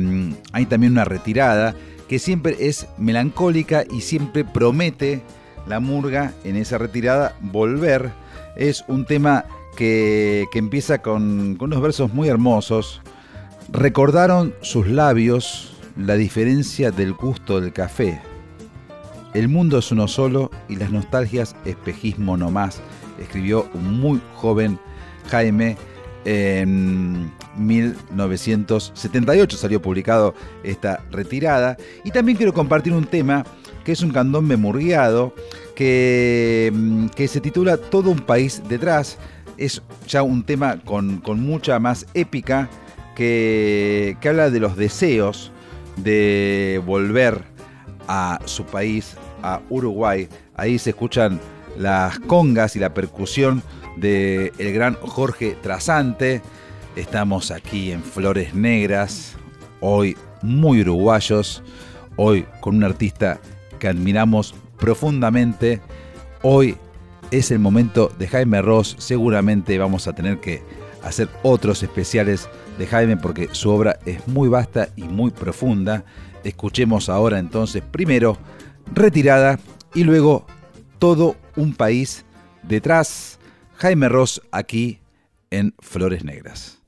también 0.69 0.93
una 0.93 1.05
retirada 1.05 1.75
que 2.09 2.19
siempre 2.19 2.57
es 2.61 2.87
melancólica 2.99 3.85
y 3.91 4.01
siempre 4.01 4.45
promete 4.45 5.23
la 5.67 5.81
murga 5.81 6.33
en 6.45 6.57
esa 6.57 6.79
retirada 6.79 7.37
volver. 7.41 8.11
Es 8.57 8.85
un 8.89 9.05
tema 9.05 9.45
que, 9.77 10.47
empieza 10.55 11.03
con, 11.03 11.57
con 11.57 11.73
unos 11.73 11.83
versos 11.83 12.13
muy 12.13 12.29
hermosos. 12.29 13.03
Recordaron 13.71 14.55
sus 14.61 14.87
labios 14.87 15.77
la 15.97 16.15
diferencia 16.15 16.91
del 16.91 17.13
gusto 17.13 17.61
del 17.61 17.73
café. 17.73 18.21
El 19.35 19.49
mundo 19.49 19.79
es 19.79 19.93
uno 19.93 20.09
solo 20.09 20.51
y 20.69 20.77
las 20.77 20.91
nostalgias 20.91 21.57
espejismo 21.65 22.37
no 22.37 22.51
más, 22.51 22.81
escribió 23.19 23.69
un 23.75 24.01
muy 24.01 24.21
joven 24.35 24.79
Jaime 25.29 25.77
en 26.27 27.33
1978 27.57 29.57
salió 29.57 29.81
publicado 29.81 30.35
esta 30.65 31.03
retirada. 31.11 31.79
Y 32.05 32.11
también 32.11 32.37
quiero 32.37 32.53
compartir 32.53 32.93
un 32.93 33.07
tema 33.07 33.47
que 33.87 33.93
es 33.93 34.03
un 34.03 34.11
candombe 34.11 34.57
murgueado, 34.57 35.33
que, 35.77 36.73
mm, 36.75 37.07
que 37.11 37.29
se 37.29 37.41
titula 37.41 37.77
Todo 37.77 38.11
un 38.11 38.19
país 38.19 38.61
detrás. 38.69 39.17
Es 39.59 39.81
ya 40.09 40.25
un 40.25 40.43
tema 40.43 40.81
con, 40.85 41.23
mucha 41.41 41.79
más 41.79 42.05
épica 42.13 42.69
que, 43.15 44.17
que 44.21 44.29
habla 44.29 44.51
de 44.51 44.59
los 44.59 44.77
deseos 44.77 45.53
de 45.99 46.83
volver 46.85 47.45
a 48.09 48.41
su 48.45 48.65
país, 48.65 49.15
a 49.45 49.61
Uruguay. 49.71 50.29
Ahí 50.57 50.81
se 50.81 50.91
escuchan 50.91 51.39
las 51.79 52.19
congas 52.19 52.75
y 52.75 52.81
la 52.81 52.93
percusión 52.93 53.63
del 53.97 54.51
el 54.59 54.73
gran 54.73 54.95
Jorge 54.95 55.57
Trasante. 55.63 56.43
Estamos 56.97 57.53
aquí 57.53 57.93
en 57.93 58.03
Flores 58.03 58.53
Negras, 58.53 59.37
hoy 59.81 60.17
muy 60.43 60.81
uruguayos, 60.81 61.63
hoy 62.17 62.47
con 62.61 62.75
un 62.75 62.83
artista 62.83 63.39
que 63.77 63.89
admiramos 63.89 64.55
profundamente. 64.79 65.81
Hoy 66.43 66.77
es 67.31 67.51
el 67.51 67.59
momento 67.59 68.13
de 68.19 68.29
Jaime 68.29 68.63
Ross, 68.63 68.97
seguramente 68.99 69.79
vamos 69.79 70.07
a 70.07 70.15
tener 70.15 70.41
que 70.41 70.63
hacer 71.03 71.29
otros 71.43 71.83
especiales 71.83 72.49
de 72.79 72.87
Jaime 72.87 73.17
porque 73.17 73.49
su 73.53 73.71
obra 73.71 73.99
es 74.05 74.27
muy 74.29 74.49
vasta 74.49 74.89
y 74.97 75.03
muy 75.03 75.31
profunda. 75.31 76.05
Escuchemos 76.45 77.09
ahora 77.09 77.39
entonces 77.39 77.83
primero 77.83 78.39
Retirada 78.95 79.59
y 79.95 80.05
luego 80.05 80.47
Todo 80.99 81.37
un 81.57 81.75
país 81.75 82.25
detrás. 82.63 83.39
Jaime 83.75 84.09
Ross 84.09 84.41
aquí 84.51 85.01
en 85.51 85.75
Flores 85.79 86.25
Negras. 86.25 86.79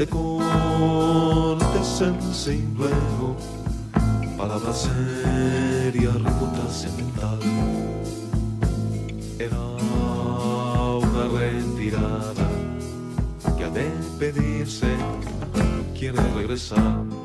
De 0.00 0.06
corte 0.06 1.84
sensible, 1.84 2.88
palabras 4.38 4.88
serias, 4.88 6.14
reputación 6.14 6.96
mental. 6.96 7.38
Era 9.38 9.60
una 10.96 11.38
retirada 11.38 12.48
de 13.74 13.90
pedirse 14.18 14.88
quiere 15.98 16.18
regresar. 16.34 17.19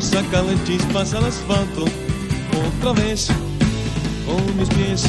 Sacarle 0.00 0.56
chispas 0.64 1.14
al 1.14 1.24
asfalto 1.24 1.84
otra 2.78 2.92
vez 2.92 3.28
con 4.26 4.56
mis 4.56 4.68
pies. 4.70 5.04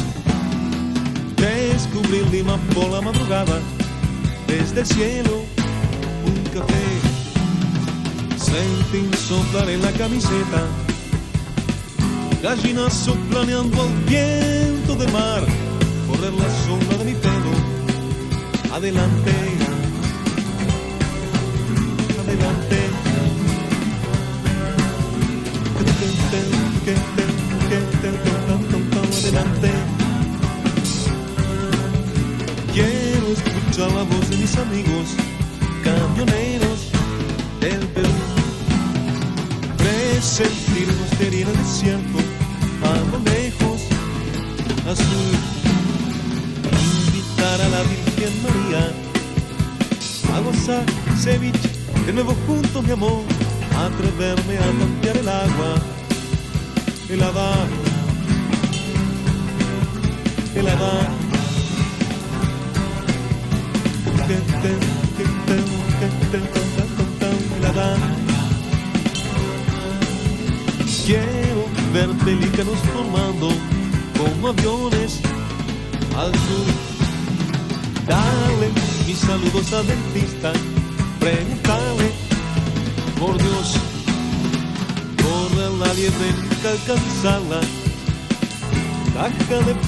Descubrir 1.38 2.28
Lima 2.32 2.58
por 2.74 2.90
la 2.90 3.02
madrugada, 3.02 3.60
desde 4.48 4.82
el 4.82 4.86
cielo 4.86 5.44
un 6.26 6.44
café. 6.54 6.88
Sentir 8.38 9.16
soplar 9.16 9.70
en 9.70 9.82
la 9.82 9.92
camiseta, 9.92 10.62
gallinas 12.44 13.10
planeando 13.30 13.82
al 13.82 13.90
viento 14.08 14.96
del 14.96 15.12
mar, 15.12 15.44
correr 16.08 16.34
la 16.34 16.50
sombra 16.66 16.98
de 16.98 17.06
mi 17.06 17.14
pelo. 17.14 18.76
Adelante. 18.76 19.51
Escuchar 33.82 33.92
la 33.94 34.04
voz 34.04 34.30
de 34.30 34.38
mis 34.38 34.58
amigos, 34.58 35.21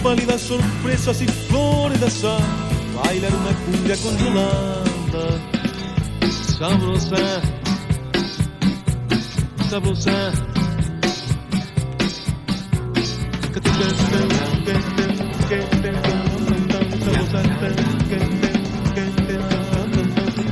pálidas 0.04 0.42
sorpresas 0.42 1.22
y 1.22 1.28
flores 1.28 2.00
de 2.00 2.08
azar, 2.08 2.42
bailar 3.04 3.32
una 3.34 3.54
cumbia 3.66 3.96
con 4.04 4.18
Yolanda. 4.18 5.26
Sabrosa, 6.58 7.42
sabrosa. 9.70 10.32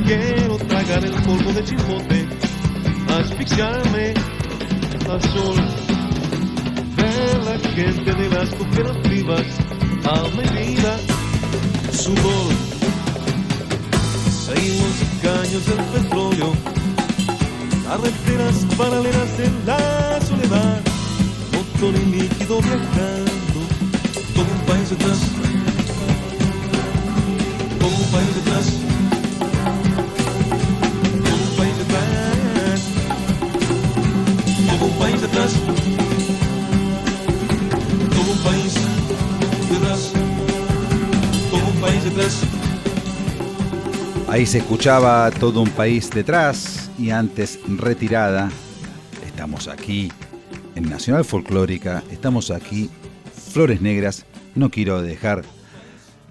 Quiero 0.05 0.57
tragar 0.57 1.05
el 1.05 1.13
polvo 1.23 1.53
de 1.53 1.63
chimbote 1.63 2.27
asfixiarme 3.19 4.13
al 5.09 5.21
sol. 5.21 6.00
La 7.01 7.57
gente 7.73 8.13
de 8.13 8.29
las 8.29 8.49
cooperativas 8.51 9.41
a 10.05 10.27
medida 10.37 10.99
sudor. 11.91 12.53
Seguimos 14.29 14.93
caños 15.23 15.65
del 15.65 15.83
petróleo, 15.95 16.53
carreteras 17.87 18.65
paralelas 18.77 19.39
en 19.39 19.65
la 19.65 20.21
soledad, 20.21 20.81
motor 21.53 21.93
y 21.95 22.05
líquido 22.05 22.61
viajando, 22.61 23.59
todo 24.35 24.45
un 24.45 24.65
país 24.67 24.89
detrás, 24.91 25.19
todo 27.79 27.95
un 27.97 28.11
país 28.11 28.35
detrás. 28.35 28.65
Todo 31.23 31.43
un 31.49 31.57
país 31.57 31.77
detrás 31.77 32.11
todo 34.77 34.85
un 34.85 34.99
país 34.99 35.21
detrás, 35.21 35.53
Ahí 44.27 44.45
se 44.45 44.57
escuchaba 44.57 45.31
todo 45.31 45.61
un 45.61 45.69
país 45.69 46.09
detrás 46.09 46.89
y 46.99 47.09
antes 47.09 47.59
retirada. 47.67 48.49
Estamos 49.25 49.67
aquí 49.69 50.11
en 50.75 50.89
Nacional 50.89 51.23
Folclórica, 51.23 52.03
estamos 52.11 52.51
aquí, 52.51 52.89
Flores 53.51 53.81
Negras. 53.81 54.25
No 54.55 54.69
quiero 54.69 55.01
dejar 55.01 55.43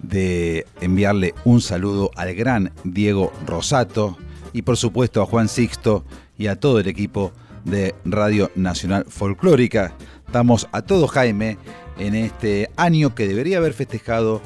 de 0.03 0.67
enviarle 0.81 1.33
un 1.45 1.61
saludo 1.61 2.11
al 2.15 2.35
gran 2.35 2.71
Diego 2.83 3.33
Rosato 3.47 4.17
y 4.53 4.61
por 4.61 4.77
supuesto 4.77 5.21
a 5.21 5.25
Juan 5.25 5.47
Sixto 5.47 6.05
y 6.37 6.47
a 6.47 6.59
todo 6.59 6.79
el 6.79 6.87
equipo 6.87 7.31
de 7.65 7.95
Radio 8.05 8.51
Nacional 8.55 9.05
Folclórica. 9.07 9.95
Estamos 10.27 10.67
a 10.71 10.83
todo 10.83 11.07
Jaime 11.07 11.57
en 11.97 12.13
este 12.15 12.69
año 12.77 13.15
que 13.15 13.27
debería 13.27 13.57
haber 13.57 13.73
festejado 13.73 14.41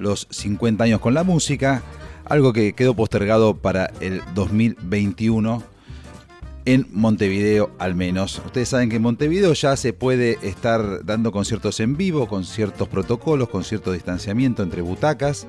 los 0.00 0.26
50 0.30 0.82
años 0.82 1.00
con 1.00 1.14
la 1.14 1.22
música, 1.22 1.82
algo 2.24 2.52
que 2.52 2.72
quedó 2.72 2.94
postergado 2.94 3.54
para 3.56 3.92
el 4.00 4.22
2021 4.34 5.62
en 6.64 6.86
Montevideo 6.92 7.70
al 7.78 7.94
menos. 7.94 8.40
Ustedes 8.44 8.68
saben 8.68 8.90
que 8.90 8.96
en 8.96 9.02
Montevideo 9.02 9.52
ya 9.52 9.76
se 9.76 9.92
puede 9.92 10.38
estar 10.42 11.04
dando 11.04 11.32
conciertos 11.32 11.80
en 11.80 11.96
vivo, 11.96 12.28
con 12.28 12.44
ciertos 12.44 12.88
protocolos, 12.88 13.48
con 13.48 13.64
cierto 13.64 13.92
distanciamiento 13.92 14.62
entre 14.62 14.82
butacas, 14.82 15.46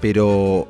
pero 0.00 0.68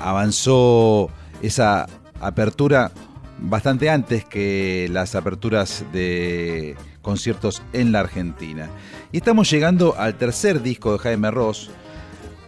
avanzó 0.00 1.10
esa 1.42 1.86
apertura 2.20 2.92
bastante 3.38 3.90
antes 3.90 4.24
que 4.24 4.88
las 4.90 5.14
aperturas 5.14 5.84
de 5.92 6.76
conciertos 7.02 7.62
en 7.72 7.92
la 7.92 8.00
Argentina. 8.00 8.68
Y 9.12 9.18
estamos 9.18 9.50
llegando 9.50 9.94
al 9.96 10.16
tercer 10.16 10.62
disco 10.62 10.92
de 10.92 10.98
Jaime 10.98 11.30
Ross. 11.30 11.70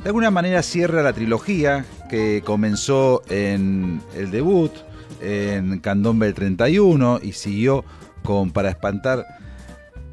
De 0.03 0.11
alguna 0.11 0.31
manera 0.31 0.63
cierra 0.63 1.03
la 1.03 1.13
trilogía 1.13 1.85
que 2.09 2.43
comenzó 2.45 3.23
en 3.29 4.01
el 4.15 4.31
debut, 4.31 4.73
en 5.21 5.79
Candombe 5.81 6.27
el 6.27 6.35
31 6.35 7.21
y 7.23 7.33
siguió 7.33 7.85
con 8.23 8.51
Para 8.51 8.71
espantar 8.71 9.25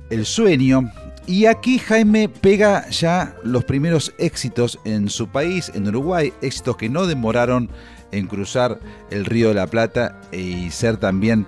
el 0.10 0.26
sueño. 0.26 0.92
Y 1.26 1.46
aquí 1.46 1.80
Jaime 1.80 2.28
pega 2.28 2.90
ya 2.90 3.36
los 3.44 3.64
primeros 3.64 4.14
éxitos 4.18 4.78
en 4.84 5.10
su 5.10 5.30
país, 5.30 5.72
en 5.74 5.88
Uruguay, 5.88 6.34
éxitos 6.42 6.76
que 6.76 6.90
no 6.90 7.08
demoraron 7.08 7.70
en 8.12 8.28
cruzar 8.28 8.80
el 9.10 9.26
Río 9.26 9.50
de 9.50 9.54
la 9.56 9.68
Plata 9.68 10.20
y 10.32 10.70
ser 10.70 10.98
también 10.98 11.48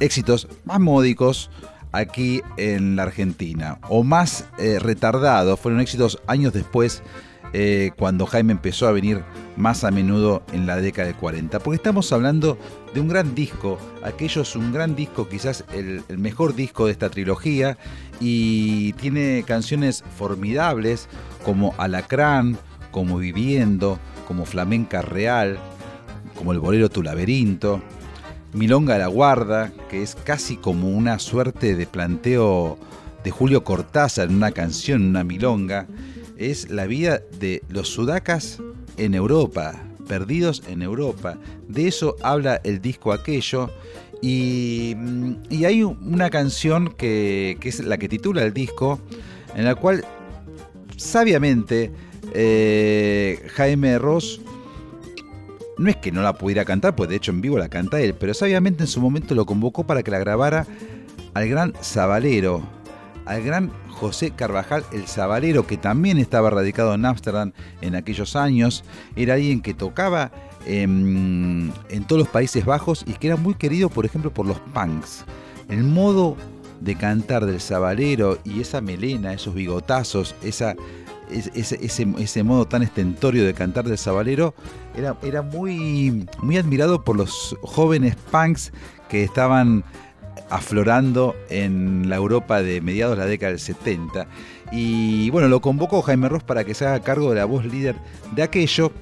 éxitos 0.00 0.46
más 0.64 0.78
módicos 0.78 1.50
aquí 1.92 2.42
en 2.56 2.96
la 2.96 3.04
Argentina, 3.04 3.78
o 3.88 4.02
más 4.02 4.46
eh, 4.58 4.78
retardados, 4.80 5.58
fueron 5.60 5.80
éxitos 5.80 6.20
años 6.26 6.52
después 6.52 7.02
eh, 7.56 7.92
cuando 7.96 8.26
Jaime 8.26 8.50
empezó 8.50 8.88
a 8.88 8.92
venir 8.92 9.22
más 9.56 9.84
a 9.84 9.92
menudo 9.92 10.42
en 10.52 10.66
la 10.66 10.74
década 10.74 11.06
de 11.06 11.14
40. 11.14 11.60
Porque 11.60 11.76
estamos 11.76 12.10
hablando 12.12 12.58
de 12.92 12.98
un 12.98 13.06
gran 13.06 13.36
disco, 13.36 13.78
aquello 14.02 14.42
es 14.42 14.56
un 14.56 14.72
gran 14.72 14.96
disco, 14.96 15.28
quizás 15.28 15.64
el, 15.72 16.02
mejor 16.18 16.56
disco 16.56 16.86
de 16.86 16.92
esta 16.92 17.10
trilogía, 17.10 17.78
y 18.18 18.92
tiene 18.94 19.44
canciones 19.46 20.02
formidables 20.18 21.08
como 21.44 21.76
Alacrán, 21.78 22.58
como 22.90 23.18
Viviendo, 23.18 24.00
como 24.26 24.46
Flamenca 24.46 25.00
Real, 25.00 25.56
como 26.34 26.50
El 26.50 26.58
Bolero 26.58 26.90
Tu 26.90 27.04
Laberinto, 27.04 27.80
Milonga 28.52 28.98
la 28.98 29.06
Guarda, 29.06 29.70
que 29.88 30.02
es 30.02 30.16
casi 30.16 30.56
como 30.56 30.88
una 30.88 31.20
suerte 31.20 31.76
de 31.76 31.86
planteo 31.86 32.78
de 33.22 33.30
Julio 33.30 33.62
Cortázar 33.62 34.28
en 34.28 34.34
una 34.34 34.50
canción, 34.50 35.04
una 35.04 35.22
milonga 35.22 35.86
es 36.36 36.70
la 36.70 36.86
vida 36.86 37.20
de 37.38 37.62
los 37.68 37.88
sudacas 37.88 38.60
en 38.96 39.14
Europa, 39.14 39.82
perdidos 40.08 40.62
en 40.68 40.82
Europa. 40.82 41.38
De 41.68 41.88
eso 41.88 42.16
habla 42.22 42.60
el 42.64 42.80
disco 42.80 43.12
aquello. 43.12 43.70
Y, 44.22 44.96
hay 45.64 45.82
una 45.82 46.30
canción 46.30 46.94
que, 46.94 47.58
es 47.62 47.80
la 47.80 47.98
que 47.98 48.08
titula 48.08 48.42
el 48.42 48.54
disco, 48.54 49.00
en 49.54 49.64
la 49.64 49.74
cual 49.74 50.04
sabiamente 50.96 51.90
eh, 52.32 53.46
Jaime 53.54 53.98
Ross 53.98 54.40
no 55.76 55.90
es 55.90 55.96
que 55.96 56.12
no 56.12 56.22
la 56.22 56.34
pudiera 56.34 56.64
cantar, 56.64 56.94
pues 56.94 57.10
de 57.10 57.16
hecho 57.16 57.32
en 57.32 57.40
vivo 57.40 57.58
la 57.58 57.68
canta 57.68 58.00
él, 58.00 58.14
pero 58.14 58.32
sabiamente 58.32 58.84
en 58.84 58.86
su 58.86 59.00
momento 59.00 59.34
lo 59.34 59.44
convocó 59.44 59.84
para 59.84 60.02
que 60.02 60.10
la 60.10 60.18
grabara 60.18 60.66
al 61.34 61.48
gran 61.48 61.74
Zabalero, 61.82 62.62
al 63.26 63.42
gran 63.42 63.70
José 63.88 64.30
Carvajal 64.30 64.84
el 64.92 65.06
Zabalero, 65.06 65.66
que 65.66 65.76
también 65.76 66.18
estaba 66.18 66.50
radicado 66.50 66.94
en 66.94 67.04
Ámsterdam 67.04 67.52
en 67.80 67.94
aquellos 67.94 68.36
años. 68.36 68.84
Era 69.16 69.34
alguien 69.34 69.62
que 69.62 69.74
tocaba 69.74 70.32
en, 70.66 71.72
todos 72.06 72.20
los 72.20 72.28
Países 72.28 72.64
Bajos 72.64 73.04
y 73.06 73.12
que 73.14 73.28
era 73.28 73.36
muy 73.36 73.54
querido, 73.54 73.88
por 73.88 74.04
ejemplo, 74.04 74.32
por 74.32 74.46
los 74.46 74.58
punks. 74.60 75.24
El 75.68 75.84
modo 75.84 76.36
de 76.80 76.96
cantar 76.96 77.46
del 77.46 77.60
Zabalero 77.60 78.38
y 78.44 78.60
esa 78.60 78.80
melena, 78.80 79.32
esos 79.32 79.54
bigotazos, 79.54 80.34
esa, 80.42 80.74
ese, 81.30 82.42
modo 82.42 82.66
tan 82.66 82.82
estentorio 82.82 83.46
de 83.46 83.54
cantar 83.54 83.86
del 83.86 83.98
Zabalero, 83.98 84.54
era, 84.94 85.16
era 85.22 85.42
muy, 85.42 86.26
muy 86.42 86.58
admirado 86.58 87.04
por 87.04 87.16
los 87.16 87.56
jóvenes 87.62 88.16
punks 88.30 88.72
que 89.08 89.24
estaban 89.24 89.84
aflorando 90.50 91.34
en 91.48 92.08
la 92.08 92.16
Europa 92.16 92.62
de 92.62 92.80
mediados 92.80 93.16
de 93.16 93.24
la 93.24 93.28
década 93.28 93.50
del 93.50 93.60
70. 93.60 94.26
Y 94.72 95.30
bueno, 95.30 95.48
lo 95.48 95.60
convocó 95.60 96.02
Jaime 96.02 96.28
Ross 96.28 96.42
para 96.42 96.64
que 96.64 96.74
se 96.74 96.86
haga 96.86 97.00
cargo 97.00 97.30
de 97.30 97.36
la 97.36 97.44
voz 97.44 97.64
líder 97.64 97.96
de 98.32 98.42
aquello. 98.42 98.92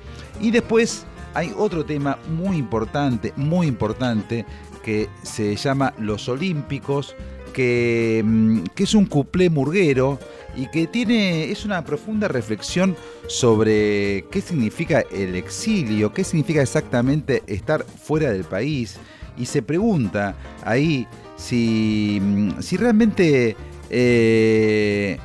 Y 0.41 0.51
después 0.51 1.07
hay 1.35 1.53
otro 1.57 1.85
tema 1.85 2.19
muy 2.29 2.57
importante, 2.57 3.33
muy 3.37 3.67
importante, 3.67 4.45
que 4.83 5.09
se 5.23 5.57
llama 5.57 5.95
Los 5.99 6.29
Olímpicos, 6.29 7.15
que, 7.53 8.23
mm, 8.25 8.65
que 8.75 8.85
es 8.85 8.95
un 8.95 9.07
cuplé 9.07 9.49
murguero 9.51 10.19
y 10.57 10.67
que 10.67 10.87
tiene, 10.87 11.51
es 11.51 11.65
una 11.65 11.85
profunda 11.85 12.29
reflexión 12.29 12.97
sobre 13.27 14.27
qué 14.31 14.41
significa 14.41 15.05
el 15.13 15.35
exilio, 15.35 16.13
qué 16.13 16.25
significa 16.25 16.61
exactamente 16.61 17.43
estar 17.47 17.85
fuera 17.85 18.31
del 18.31 18.45
país. 18.45 18.99
Y 19.39 19.47
se 19.47 19.63
pregunta 19.63 20.37
ahí 20.65 21.07
si, 21.43 22.23
si 22.61 22.77
realmente 22.77 23.57
eh, 23.91 25.19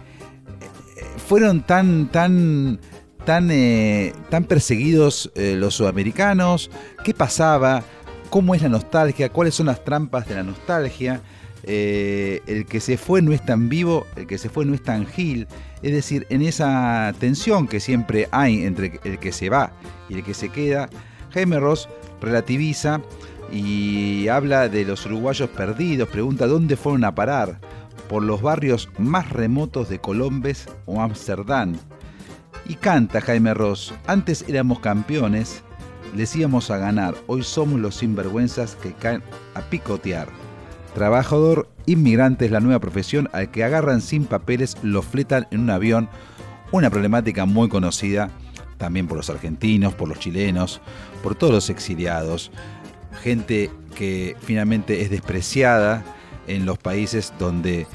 fueron 1.27 1.61
tan, 1.61 2.11
tan, 2.11 2.79
tan, 3.23 3.51
eh, 3.51 4.13
tan 4.29 4.45
perseguidos 4.45 5.31
eh, 5.35 5.55
los 5.55 5.75
sudamericanos, 5.75 6.71
qué 7.03 7.13
pasaba, 7.13 7.83
cómo 8.29 8.55
es 8.55 8.63
la 8.63 8.69
nostalgia, 8.69 9.29
cuáles 9.29 9.53
son 9.53 9.67
las 9.67 9.83
trampas 9.83 10.27
de 10.27 10.35
la 10.35 10.43
nostalgia. 10.43 11.21
el 11.63 12.65
que 12.65 12.79
se 12.79 12.97
fue 12.97 13.21
no 13.21 13.31
es 13.31 13.45
tan 13.45 13.69
vivo, 13.69 14.07
el 14.15 14.25
que 14.25 14.37
se 14.37 14.49
fue 14.49 14.65
no 14.65 14.73
es 14.73 14.81
tan 14.81 15.05
gil. 15.05 15.47
Es 15.83 15.91
decir, 15.91 16.25
en 16.29 16.41
esa 16.41 17.13
tensión 17.19 17.67
que 17.67 17.79
siempre 17.79 18.27
hay 18.31 18.63
entre 18.63 18.99
el 19.03 19.19
que 19.19 19.31
se 19.31 19.49
va 19.49 19.71
y 20.09 20.15
el 20.15 20.23
que 20.23 20.33
se 20.33 20.49
queda, 20.49 20.89
Jaime 21.31 21.59
Ross 21.59 21.87
relativiza 22.21 23.01
y 23.51 24.27
habla 24.27 24.69
de 24.69 24.85
los 24.85 25.05
uruguayos 25.05 25.49
perdidos, 25.49 26.09
pregunta 26.09 26.47
dónde 26.47 26.75
fueron 26.75 27.03
a 27.03 27.15
parar, 27.15 27.59
por 28.09 28.23
los 28.23 28.41
barrios 28.41 28.89
más 28.97 29.29
remotos 29.29 29.89
de 29.89 29.99
Colombes 29.99 30.67
o 30.85 31.01
Ámsterdam. 31.01 31.75
Y 32.67 32.75
canta 32.75 33.21
Jaime 33.21 33.53
Ross, 33.53 33.93
antes 34.07 34.43
éramos 34.47 34.79
campeones, 34.79 35.63
les 36.15 36.35
íbamos 36.35 36.71
a 36.71 36.77
ganar, 36.77 37.15
hoy 37.27 37.43
somos 37.43 37.79
los 37.79 37.95
sinvergüenzas 37.95 38.75
que 38.75 38.93
caen 38.93 39.23
a 39.55 39.61
picotear. 39.61 40.27
Trabajador 40.93 41.69
inmigrante 41.85 42.45
es 42.45 42.51
la 42.51 42.59
nueva 42.59 42.79
profesión 42.79 43.29
al 43.31 43.51
que 43.51 43.63
agarran 43.63 44.01
sin 44.01 44.25
papeles, 44.25 44.77
lo 44.81 45.01
fletan 45.01 45.47
en 45.51 45.61
un 45.61 45.69
avión, 45.69 46.09
una 46.71 46.89
problemática 46.89 47.45
muy 47.45 47.69
conocida 47.69 48.29
también 48.77 49.07
por 49.07 49.17
los 49.17 49.29
argentinos, 49.29 49.93
por 49.93 50.07
los 50.07 50.19
chilenos, 50.19 50.81
por 51.23 51.35
todos 51.35 51.53
los 51.53 51.69
exiliados 51.69 52.51
gente 53.17 53.69
que 53.95 54.35
finalmente 54.41 55.01
es 55.01 55.09
despreciada 55.09 56.03
en 56.47 56.65
los 56.65 56.77
países 56.77 57.33
donde 57.37 57.87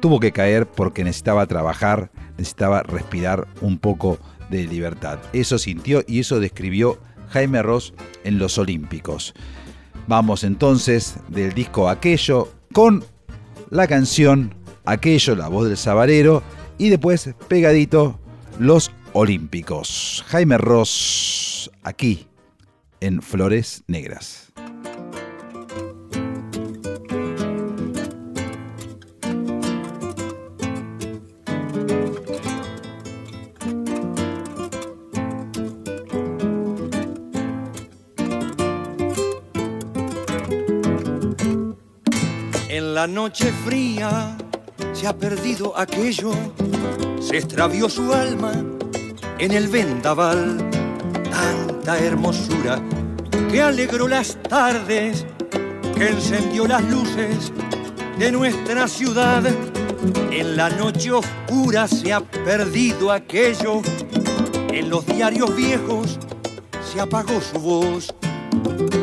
tuvo 0.00 0.18
que 0.18 0.32
caer 0.32 0.66
porque 0.66 1.04
necesitaba 1.04 1.46
trabajar, 1.46 2.10
necesitaba 2.36 2.82
respirar 2.82 3.46
un 3.60 3.78
poco 3.78 4.18
de 4.50 4.64
libertad. 4.64 5.18
Eso 5.32 5.58
sintió 5.58 6.02
y 6.06 6.20
eso 6.20 6.40
describió 6.40 6.98
Jaime 7.30 7.62
Ross 7.62 7.94
en 8.24 8.38
los 8.38 8.58
Olímpicos. 8.58 9.34
Vamos 10.08 10.44
entonces 10.44 11.16
del 11.28 11.54
disco 11.54 11.88
Aquello 11.88 12.52
con 12.72 13.04
la 13.70 13.86
canción 13.86 14.54
Aquello, 14.84 15.36
la 15.36 15.48
voz 15.48 15.68
del 15.68 15.76
sabarero, 15.76 16.42
y 16.76 16.88
después 16.88 17.30
pegadito 17.48 18.18
Los 18.58 18.90
Olímpicos. 19.12 20.24
Jaime 20.26 20.58
Ross 20.58 21.70
aquí 21.84 22.26
en 23.00 23.22
Flores 23.22 23.84
Negras. 23.86 24.41
La 43.02 43.08
noche 43.08 43.52
fría 43.64 44.36
se 44.92 45.08
ha 45.08 45.12
perdido 45.12 45.76
aquello, 45.76 46.30
se 47.20 47.36
extravió 47.36 47.88
su 47.88 48.12
alma 48.12 48.52
en 49.40 49.50
el 49.50 49.66
vendaval. 49.66 50.70
Tanta 51.28 51.98
hermosura 51.98 52.80
que 53.50 53.60
alegró 53.60 54.06
las 54.06 54.40
tardes, 54.48 55.26
que 55.96 56.10
encendió 56.10 56.68
las 56.68 56.84
luces 56.88 57.52
de 58.20 58.30
nuestra 58.30 58.86
ciudad. 58.86 59.42
En 60.30 60.56
la 60.56 60.70
noche 60.70 61.10
oscura 61.10 61.88
se 61.88 62.12
ha 62.12 62.20
perdido 62.20 63.10
aquello, 63.10 63.82
en 64.70 64.88
los 64.88 65.04
diarios 65.06 65.56
viejos 65.56 66.20
se 66.92 67.00
apagó 67.00 67.40
su 67.40 67.58
voz. 67.58 68.14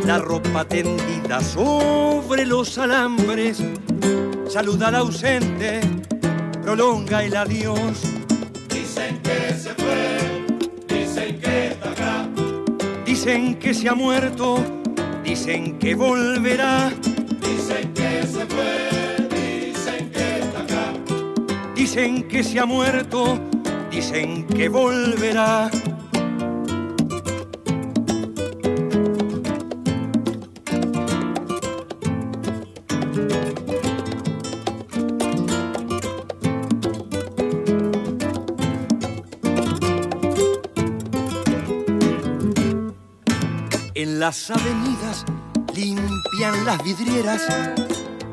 La 0.06 0.18
ropa 0.18 0.66
tendida 0.66 1.40
sobre 1.42 2.46
los 2.46 2.78
alambres 2.78 3.64
saluda 4.50 4.88
al 4.88 4.96
ausente, 4.96 5.82
prolonga 6.64 7.24
el 7.24 7.36
adiós. 7.36 8.02
Dicen 8.70 9.20
que 9.22 9.54
se 9.54 9.74
fue, 9.76 10.18
dicen 10.88 11.40
que 11.40 11.68
está 11.68 11.92
acá. 11.92 12.28
Dicen 13.06 13.56
que 13.60 13.74
se 13.74 13.88
ha 13.88 13.94
muerto, 13.94 14.64
dicen 15.24 15.78
que 15.78 15.94
volverá. 15.94 16.92
Dicen 17.42 17.94
que 17.94 18.26
se 18.26 18.46
fue, 18.48 19.28
dicen 19.30 20.10
que 20.10 20.40
está 20.40 20.60
acá. 20.62 20.94
Dicen 21.76 22.28
que 22.28 22.44
se 22.44 22.60
ha 22.60 22.66
muerto, 22.66 23.40
dicen 23.92 24.48
que 24.48 24.70
volverá. 24.70 25.70
En 44.02 44.18
las 44.18 44.50
avenidas 44.50 45.26
limpian 45.76 46.64
las 46.64 46.82
vidrieras, 46.82 47.46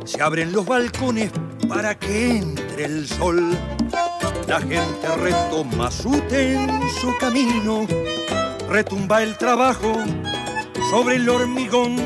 se 0.04 0.22
abren 0.22 0.52
los 0.52 0.64
balcones 0.64 1.32
para 1.68 1.98
que 1.98 2.36
entre 2.36 2.84
el 2.84 3.08
sol. 3.08 3.58
La 4.46 4.60
gente 4.60 5.16
retoma 5.16 5.90
su 5.90 6.20
tenso 6.28 7.12
camino, 7.18 7.84
retumba 8.68 9.24
el 9.24 9.36
trabajo 9.36 9.92
sobre 10.88 11.16
el 11.16 11.28
hormigón 11.28 11.96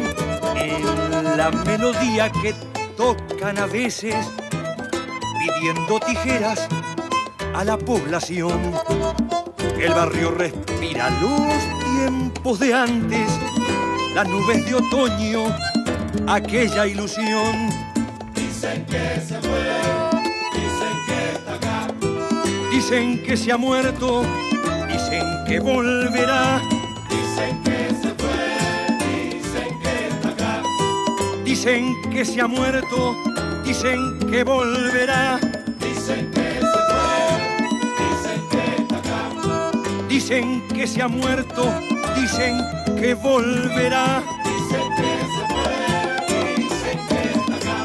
en 0.57 1.37
la 1.37 1.51
melodía 1.51 2.33
que 2.33 2.55
tocan 2.97 3.59
a 3.59 3.67
veces 3.67 4.15
pidiendo 5.39 6.01
tijeras 6.01 6.67
a 7.55 7.63
la 7.63 7.77
población. 7.77 8.73
El 9.79 9.93
barrio 9.93 10.31
respira 10.31 11.11
los 11.21 11.81
tiempos 12.01 12.59
de 12.59 12.73
antes, 12.75 13.31
las 14.15 14.29
nubes 14.29 14.65
de 14.67 14.75
otoño, 14.75 15.55
aquella 16.27 16.87
ilusión. 16.87 17.71
Dicen 18.35 18.85
que 18.87 19.21
se 19.21 19.41
fue, 19.41 19.65
dicen 20.55 20.95
que 21.07 21.33
está 21.33 21.55
acá. 21.55 21.87
Dicen 22.71 23.23
que 23.23 23.37
se 23.37 23.53
ha 23.53 23.57
muerto, 23.57 24.23
dicen 24.89 25.25
que 25.47 25.61
volverá. 25.61 26.61
Dicen 27.09 27.63
que 27.63 27.89
se 28.03 28.15
fue, 28.15 28.57
dicen 29.31 29.81
que 29.81 30.09
está 30.09 30.29
acá. 30.31 30.63
Dicen 31.45 32.11
que 32.11 32.25
se 32.25 32.41
ha 32.41 32.49
muerto, 32.49 33.17
dicen 33.65 34.19
que 34.31 34.45
volverá. 34.45 35.39
Dicen 35.79 36.31
que 36.33 36.61
se 36.61 36.81
fue, 36.91 37.15
dicen 37.99 38.41
que 38.51 38.83
está 38.83 38.97
acá. 38.97 39.71
Dicen 40.09 40.69
que 40.69 40.87
se 40.87 41.03
ha 41.03 41.09
muerto, 41.09 41.73
dicen 42.17 42.59
que 42.59 42.80
volverá. 43.15 44.23
Dicen 44.45 44.89
que 44.97 45.11
se 45.33 45.43
fue, 45.53 45.77
dicen 46.57 46.99
que 47.09 47.21
está 47.39 47.57
acá. 47.57 47.79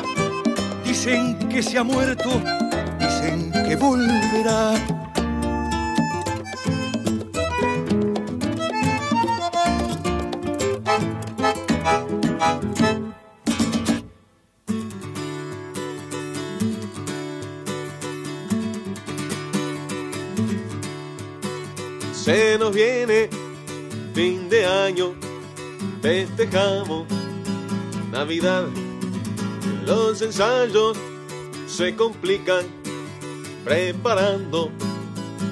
Dicen 0.84 1.50
que 1.50 1.64
se 1.64 1.78
ha 1.78 1.84
muerto, 1.84 2.42
dicen 3.00 3.52
que 3.52 3.76
volverá. 3.76 4.95
Festejamos 26.46 27.06
Navidad. 28.12 28.66
Los 29.86 30.22
ensayos 30.22 30.98
se 31.68 31.96
complican 31.96 32.66
preparando 33.64 34.70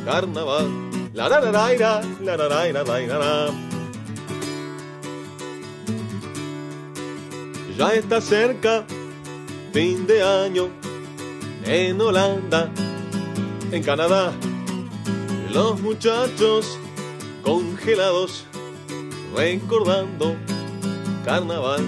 carnaval. 0.05 0.67
La 1.13 1.29
la 1.29 1.39
la 1.41 1.51
la 1.51 2.01
la 2.21 2.37
la 2.37 2.71
la 2.71 3.19
la. 3.19 3.51
Ya 7.77 7.93
está 7.93 8.21
cerca 8.21 8.85
fin 9.73 10.05
de 10.05 10.21
año 10.21 10.69
en 11.65 11.99
Holanda, 11.99 12.71
en 13.71 13.83
Canadá. 13.83 14.31
Los 15.51 15.79
muchachos 15.81 16.77
congelados 17.43 18.45
recordando 19.35 20.35
carnaval. 21.23 21.81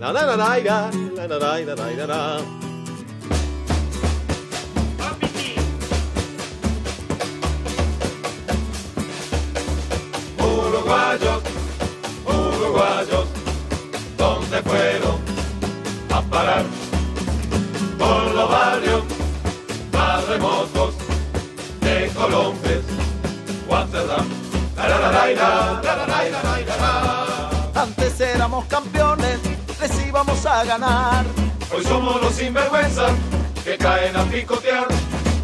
La 0.00 0.12
la 0.12 0.26
la 0.26 0.36
la 0.36 0.58
la 0.58 0.90
la 1.16 1.26
la 1.26 1.38
la 1.38 1.74
la 1.74 1.90
la 1.96 2.06
la. 2.06 2.40
Uruguayos, 10.38 11.42
uruguayos, 12.26 13.26
¿dónde 14.18 14.62
fueron 14.62 15.18
a 16.10 16.20
parar? 16.22 16.64
Por 17.98 18.34
los 18.34 18.50
barrios 18.50 19.02
más 19.92 20.26
remotos 20.28 20.94
de 21.80 22.10
Colombia, 22.14 22.80
Guantánamo. 23.68 24.34
La 24.76 24.88
la 24.88 24.98
la 24.98 25.10
la 25.12 25.12
la 25.12 25.82
la 25.82 25.96
la 25.96 26.06
la 26.06 26.42
la 26.42 26.60
la 26.66 26.76
la. 26.76 27.82
Antes 27.82 28.20
éramos 28.20 28.61
íbamos 30.22 30.46
a 30.46 30.64
ganar. 30.64 31.24
Hoy 31.74 31.84
somos 31.84 32.22
los 32.22 32.34
sinvergüenzas 32.34 33.10
que 33.64 33.76
caen 33.76 34.16
a 34.16 34.24
picotear. 34.24 34.86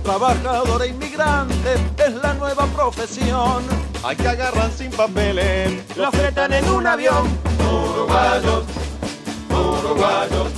Trabajador 0.05 0.83
e 0.83 0.89
inmigrante 0.89 1.74
es 1.97 2.14
la 2.22 2.35
nueva 2.35 2.66
profesión. 2.66 3.64
Hay 4.05 4.16
que 4.16 4.29
agarrar 4.29 4.70
sin 4.70 4.91
papeles. 4.91 5.83
Lo 5.97 6.11
fletan 6.12 6.53
en 6.53 6.68
un 6.70 6.87
avión. 6.87 7.26
Uruguayos, 7.61 8.64
uruguayos, 9.51 10.49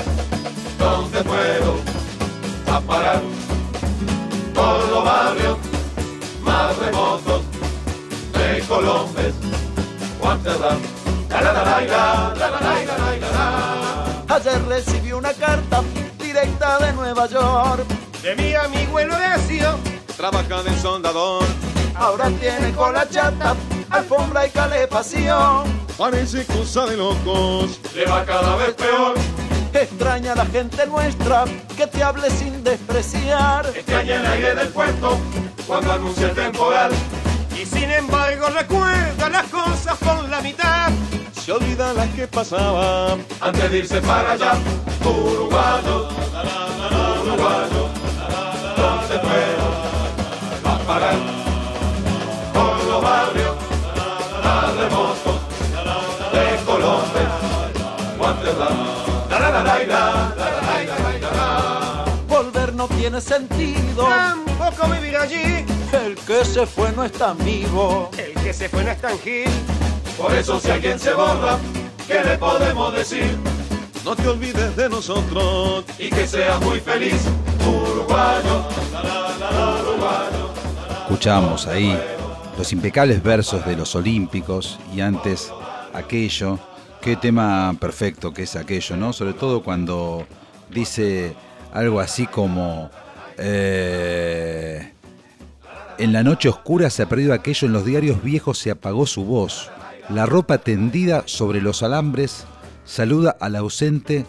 ¿dónde 0.79 1.25
fueron 1.25 1.81
a 2.71 2.81
parar? 2.81 3.23
Por 4.55 4.89
los 4.91 5.05
barrios 5.05 5.59
más 6.43 6.77
remotos 6.77 7.43
de. 8.35 8.63
La 11.31 11.41
la 11.41 11.53
la 11.53 11.65
la 11.65 11.81
la 11.81 12.35
la 12.35 12.51
la 12.51 12.61
la 12.61 12.61
la 12.61 13.17
la 13.17 13.31
la. 13.33 13.80
Ayer 14.31 14.65
recibí 14.69 15.11
una 15.13 15.33
carta 15.33 15.83
directa 16.17 16.79
de 16.79 16.93
Nueva 16.93 17.27
York. 17.27 17.85
De 18.23 18.37
mi 18.37 18.55
amigo 18.55 19.01
el 19.01 19.11
Horacio, 19.11 19.77
trabaja 20.17 20.63
de 20.63 20.73
soldador. 20.79 21.45
Ahora 21.97 22.31
tiene 22.39 22.71
cola 22.73 23.09
chata, 23.09 23.57
alfombra 23.91 24.47
y 24.47 24.51
calefacción. 24.51 25.65
Parece 25.99 26.47
cosa 26.47 26.87
de 26.87 26.97
locos. 26.97 27.81
Le 27.93 28.07
va 28.07 28.25
cada 28.25 28.55
vez 28.55 28.73
peor, 28.75 29.17
Extraña 29.73 30.33
a 30.33 30.37
la 30.37 30.47
gente 30.47 30.87
nuestra 30.87 31.45
que 31.77 31.89
te 31.89 32.01
hable 32.03 32.31
sin 32.31 32.63
despreciar. 32.63 33.67
extraña 33.67 34.15
el 34.15 34.27
aire 34.27 34.55
del 34.55 34.69
puerto 34.69 35.19
cuando 35.67 35.93
anuncia 35.93 36.29
el 36.29 36.35
temporal. 36.37 36.93
Y 37.61 37.67
sin 37.67 37.91
embargo 37.91 38.47
recuerda 38.51 39.29
las 39.29 39.47
cosas 39.47 39.97
por 39.99 40.29
la 40.29 40.41
mitad 40.41 40.91
se 41.41 41.53
olvidan 41.53 41.97
las 41.97 42.09
que 42.11 42.27
pasaban 42.27 43.25
antes 43.41 43.71
de 43.71 43.79
irse 43.79 44.01
para 44.03 44.33
allá. 44.33 44.53
Uruguayo, 45.03 46.09
uruguayo, 47.23 47.89
¿dónde 48.77 49.19
fueron? 49.27 49.73
Va 50.67 50.75
a 50.75 50.79
pagar 50.81 51.17
por 52.53 52.85
los 52.85 53.03
barrios 53.03 53.57
tan 54.43 54.79
remotos 54.79 55.41
de 56.33 56.65
Colombia, 56.67 57.31
Volver 62.29 62.75
no 62.75 62.87
tiene 62.89 63.21
sentido, 63.21 64.07
tampoco 64.07 64.89
vivir 64.89 65.17
allí. 65.17 65.65
El 65.93 66.15
que 66.17 66.45
se 66.45 66.67
fue 66.67 66.93
no 66.93 67.05
es 67.05 67.13
tan 67.13 67.39
vivo, 67.39 68.11
el 68.19 68.35
que 68.43 68.53
se 68.53 68.69
fue 68.69 68.85
no 68.85 68.91
es 68.91 69.01
tan 69.01 69.19
gil. 69.19 69.51
Por 70.21 70.35
eso 70.35 70.61
si 70.61 70.71
alguien 70.71 70.99
se 70.99 71.15
borra, 71.15 71.59
¿qué 72.07 72.23
le 72.23 72.37
podemos 72.37 72.93
decir? 72.95 73.39
No 74.05 74.15
te 74.15 74.29
olvides 74.29 74.77
de 74.77 74.89
nosotros. 74.89 75.85
Y 75.99 76.11
que 76.11 76.27
seas 76.27 76.61
muy 76.61 76.79
feliz, 76.81 77.25
uruguayo, 77.67 78.65
la 78.93 79.03
la 79.03 79.39
la 79.39 79.51
la 79.51 79.83
uruguayo. 79.83 80.51
Escuchamos 81.05 81.67
ahí 81.67 81.99
los 82.59 82.71
impecables 82.73 83.23
versos 83.23 83.65
de 83.65 83.77
los 83.77 83.95
Olímpicos 83.95 84.79
y 84.95 85.01
antes 85.01 85.51
aquello. 85.95 86.59
Qué 87.01 87.17
tema 87.17 87.75
perfecto 87.81 88.35
que 88.35 88.43
es 88.43 88.57
aquello, 88.57 88.97
¿no? 88.97 89.15
Sobre 89.15 89.33
todo 89.33 89.63
cuando 89.63 90.27
dice 90.69 91.35
algo 91.73 91.99
así 91.99 92.27
como... 92.27 92.91
eh, 93.39 94.93
en 95.97 96.13
la 96.13 96.23
noche 96.23 96.49
oscura 96.51 96.91
se 96.91 97.03
ha 97.03 97.09
perdido 97.09 97.33
aquello, 97.33 97.67
en 97.67 97.73
los 97.73 97.85
diarios 97.87 98.23
viejos 98.23 98.59
se 98.59 98.71
apagó 98.71 99.07
su 99.07 99.25
voz. 99.25 99.71
La 100.13 100.27
ropa 100.27 100.59
tendida 100.59 101.23
sobre 101.27 101.61
los 101.61 101.85
alambres 101.85 102.45
saluda 102.85 103.37
al 103.41 103.55
ausente, 103.55 104.27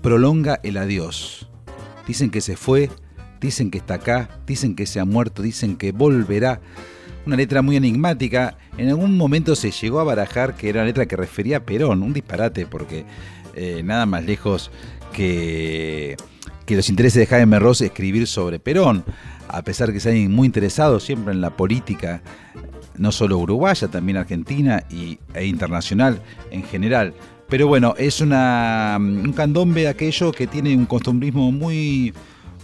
prolonga 0.00 0.60
el 0.62 0.76
adiós. 0.76 1.48
Dicen 2.06 2.30
que 2.30 2.40
se 2.40 2.56
fue, 2.56 2.90
dicen 3.40 3.72
que 3.72 3.78
está 3.78 3.94
acá, 3.94 4.28
dicen 4.46 4.76
que 4.76 4.86
se 4.86 5.00
ha 5.00 5.04
muerto, 5.04 5.42
dicen 5.42 5.76
que 5.76 5.90
volverá. 5.90 6.60
Una 7.26 7.34
letra 7.34 7.60
muy 7.60 7.74
enigmática. 7.74 8.56
En 8.78 8.88
algún 8.88 9.16
momento 9.16 9.56
se 9.56 9.72
llegó 9.72 9.98
a 9.98 10.04
barajar 10.04 10.54
que 10.54 10.68
era 10.68 10.82
una 10.82 10.86
letra 10.86 11.06
que 11.06 11.16
refería 11.16 11.56
a 11.56 11.60
Perón, 11.64 12.04
un 12.04 12.12
disparate, 12.12 12.64
porque 12.64 13.04
eh, 13.56 13.82
nada 13.84 14.06
más 14.06 14.24
lejos 14.24 14.70
que, 15.12 16.16
que 16.66 16.76
los 16.76 16.88
intereses 16.88 17.18
de 17.18 17.26
Jaime 17.26 17.58
Ross 17.58 17.80
escribir 17.80 18.28
sobre 18.28 18.60
Perón, 18.60 19.04
a 19.48 19.62
pesar 19.62 19.92
que 19.92 19.98
se 19.98 20.10
hayan 20.10 20.30
muy 20.30 20.46
interesado 20.46 21.00
siempre 21.00 21.32
en 21.32 21.40
la 21.40 21.50
política 21.50 22.22
no 22.98 23.12
solo 23.12 23.38
uruguaya, 23.38 23.88
también 23.88 24.18
argentina 24.18 24.84
y, 24.90 25.18
e 25.34 25.46
internacional 25.46 26.22
en 26.50 26.62
general. 26.62 27.14
Pero 27.48 27.68
bueno, 27.68 27.94
es 27.96 28.20
una, 28.20 28.96
un 28.98 29.32
candombe 29.32 29.86
aquello 29.86 30.32
que 30.32 30.46
tiene 30.46 30.76
un 30.76 30.86
costumbrismo 30.86 31.52
muy, 31.52 32.12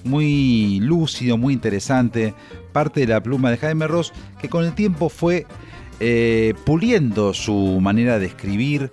muy 0.04 0.80
lúcido, 0.80 1.38
muy 1.38 1.54
interesante, 1.54 2.34
parte 2.72 3.00
de 3.00 3.06
la 3.06 3.22
pluma 3.22 3.50
de 3.50 3.58
Jaime 3.58 3.86
Ross, 3.86 4.12
que 4.40 4.48
con 4.48 4.64
el 4.64 4.74
tiempo 4.74 5.08
fue 5.08 5.46
eh, 6.00 6.54
puliendo 6.64 7.32
su 7.32 7.78
manera 7.80 8.18
de 8.18 8.26
escribir. 8.26 8.90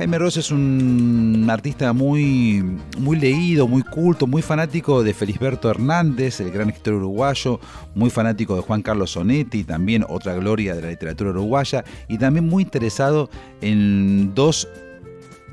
Jaime 0.00 0.18
Ross 0.18 0.38
es 0.38 0.50
un 0.50 1.46
artista 1.50 1.92
muy, 1.92 2.64
muy 2.96 3.18
leído, 3.18 3.68
muy 3.68 3.82
culto, 3.82 4.26
muy 4.26 4.40
fanático 4.40 5.02
de 5.02 5.12
Felisberto 5.12 5.68
Hernández, 5.68 6.40
el 6.40 6.50
gran 6.50 6.70
escritor 6.70 6.94
uruguayo, 6.94 7.60
muy 7.94 8.08
fanático 8.08 8.56
de 8.56 8.62
Juan 8.62 8.80
Carlos 8.80 9.10
Sonetti, 9.10 9.62
también 9.62 10.06
otra 10.08 10.32
gloria 10.36 10.74
de 10.74 10.80
la 10.80 10.88
literatura 10.88 11.28
uruguaya, 11.32 11.84
y 12.08 12.16
también 12.16 12.48
muy 12.48 12.62
interesado 12.62 13.28
en 13.60 14.34
dos 14.34 14.68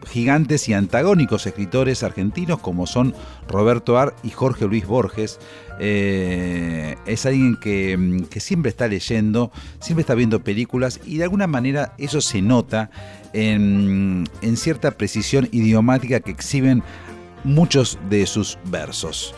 gigantes 0.07 0.67
y 0.69 0.73
antagónicos 0.73 1.45
escritores 1.45 2.03
argentinos 2.03 2.59
como 2.59 2.87
son 2.87 3.13
Roberto 3.47 3.97
Ar 3.97 4.15
y 4.23 4.29
Jorge 4.29 4.65
Luis 4.65 4.85
Borges. 4.85 5.39
Eh, 5.79 6.95
es 7.05 7.25
alguien 7.25 7.57
que, 7.61 8.25
que, 8.29 8.39
siempre 8.39 8.69
está 8.69 8.87
leyendo, 8.87 9.51
siempre 9.79 10.01
está 10.01 10.15
viendo 10.15 10.43
películas 10.43 10.99
y 11.05 11.17
de 11.17 11.23
alguna 11.23 11.45
manera 11.45 11.93
eso 11.99 12.19
se 12.19 12.41
nota 12.41 12.89
en, 13.33 14.27
en 14.41 14.57
cierta 14.57 14.91
precisión 14.91 15.49
idiomática 15.51 16.19
que 16.19 16.31
exhiben 16.31 16.81
muchos 17.43 17.99
de 18.09 18.25
sus 18.25 18.57
versos. 18.65 19.35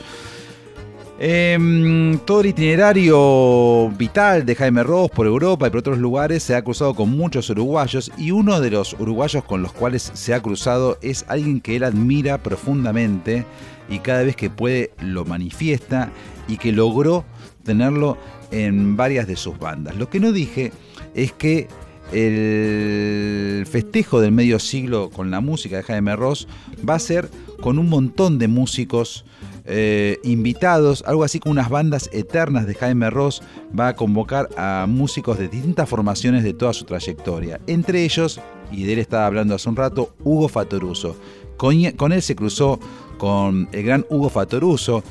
Eh, 1.22 2.18
todo 2.26 2.40
el 2.40 2.48
itinerario 2.48 3.90
vital 3.90 4.46
de 4.46 4.56
Jaime 4.56 4.84
Ross 4.84 5.12
por 5.12 5.28
Europa 5.28 5.68
y 5.68 5.70
por 5.70 5.80
otros 5.80 5.98
lugares 5.98 6.44
se 6.44 6.56
ha 6.56 6.64
cruzado 6.64 6.94
con 6.94 7.10
muchos 7.10 7.50
uruguayos 7.50 8.10
y 8.18 8.32
uno 8.32 8.62
de 8.62 8.72
los 8.72 8.94
uruguayos 8.94 9.44
con 9.44 9.62
los 9.62 9.74
cuales 9.74 10.12
se 10.14 10.34
ha 10.34 10.42
cruzado 10.42 10.98
es 11.02 11.26
alguien 11.28 11.60
que 11.60 11.76
él 11.76 11.84
admira 11.84 12.42
profundamente 12.42 13.44
y 13.90 14.00
cada 14.00 14.24
vez 14.24 14.38
que 14.38 14.50
puede 14.50 14.92
lo 15.02 15.26
manifiesta 15.26 16.10
y 16.48 16.56
que 16.56 16.72
logró 16.72 17.26
tenerlo 17.66 18.18
en 18.52 18.96
varias 18.96 19.28
de 19.28 19.36
sus 19.36 19.60
bandas. 19.60 19.98
Lo 19.98 20.10
que 20.10 20.22
no 20.22 20.32
dije 20.32 20.72
es 21.16 21.34
que 21.34 21.68
el 22.14 23.66
festejo 23.68 24.22
del 24.22 24.32
medio 24.32 24.58
siglo 24.58 25.10
con 25.10 25.32
la 25.32 25.42
música 25.42 25.76
de 25.76 25.84
Jaime 25.84 26.16
Ross 26.16 26.48
va 26.88 26.96
a 26.96 27.00
ser 27.00 27.30
con 27.60 27.78
un 27.78 27.90
montón 27.90 28.40
de 28.40 28.48
músicos 28.48 29.26
eh, 29.70 30.18
invitados, 30.24 31.04
algo 31.06 31.24
así 31.24 31.40
como 31.40 31.52
unas 31.52 31.70
bandas 31.70 32.10
eternas 32.12 32.66
de 32.66 32.74
Jaime 32.74 33.10
Ross, 33.12 33.44
va 33.78 33.90
a 33.90 33.96
convocar 33.96 34.50
a 34.58 34.88
músicos 34.90 35.38
de 35.38 35.48
distintas 35.48 35.88
formaciones 35.88 36.44
de 36.44 36.54
toda 36.54 36.74
su 36.74 36.86
trayectoria. 36.86 37.62
Entre 37.68 38.04
ellos, 38.04 38.42
y 38.72 38.84
de 38.84 38.94
él 38.94 39.00
estaba 39.00 39.28
hablando 39.28 39.54
hace 39.54 39.70
un 39.70 39.76
rato, 39.76 40.14
Hugo 40.24 40.50
Fatoruso. 40.50 41.16
Con, 41.56 41.80
con 41.92 42.12
él 42.12 42.22
se 42.24 42.36
cruzó 42.36 42.80
con 43.20 43.70
el 43.72 43.84
gran 43.84 44.06
Hugo 44.10 44.30
Fatoruso, 44.30 45.04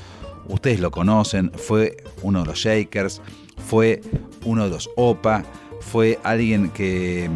ustedes 0.48 0.80
lo 0.80 0.90
conocen, 0.90 1.52
fue 1.54 1.96
uno 2.22 2.40
de 2.40 2.46
los 2.46 2.59
Shakers, 2.59 3.22
fue 3.64 4.00
uno 4.44 4.64
de 4.64 4.70
los 4.70 4.90
OPA, 4.96 5.44
fue 5.80 6.18
alguien 6.24 6.70
que 6.70 7.30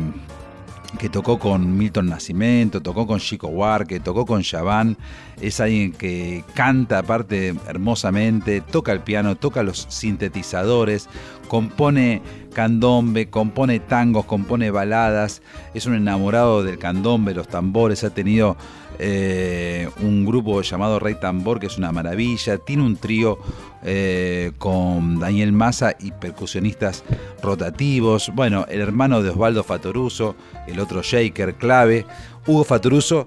que 0.99 1.09
tocó 1.09 1.38
con 1.38 1.76
Milton 1.76 2.07
Nascimento, 2.07 2.80
tocó 2.80 3.07
con 3.07 3.18
Chico 3.18 3.49
Huarque, 3.49 4.01
tocó 4.01 4.26
con 4.26 4.43
Chaván. 4.43 4.97
Es 5.40 5.61
alguien 5.61 5.93
que 5.93 6.45
canta 6.55 6.99
aparte 6.99 7.55
hermosamente, 7.66 8.61
toca 8.61 8.93
el 8.93 9.01
piano, 9.01 9.36
toca 9.36 9.62
los 9.62 9.86
sintetizadores, 9.88 11.09
compone 11.49 12.22
candombe, 12.53 13.30
compone 13.30 13.80
tangos, 13.80 14.26
compone 14.26 14.70
baladas. 14.70 15.43
Es 15.74 15.86
un 15.86 15.95
enamorado 15.95 16.62
del 16.62 16.78
candombe, 16.78 17.34
los 17.34 17.49
tambores. 17.49 18.05
Ha 18.05 18.11
tenido 18.11 18.57
eh, 18.99 19.88
un 20.01 20.24
grupo 20.24 20.62
llamado 20.62 20.99
Rey 20.99 21.16
Tambor, 21.20 21.59
que 21.61 21.66
es 21.66 21.78
una 21.78 21.93
maravilla. 21.93 22.59
Tiene 22.59 22.82
un 22.82 22.97
trío 22.97 23.38
eh, 23.82 24.53
con 24.59 25.18
Daniel 25.18 25.53
Massa 25.53 25.97
y 25.99 26.12
percusionistas 26.12 27.05
rotativos. 27.43 28.30
Bueno, 28.34 28.66
el 28.68 28.80
hermano 28.80 29.22
de 29.22 29.30
Osvaldo 29.30 29.64
Fatoruso, 29.64 30.36
el 30.66 30.80
otro 30.80 31.03
shaker 31.03 31.55
clave. 31.55 32.07
Hugo 32.47 32.64
Fatoruso, 32.64 33.26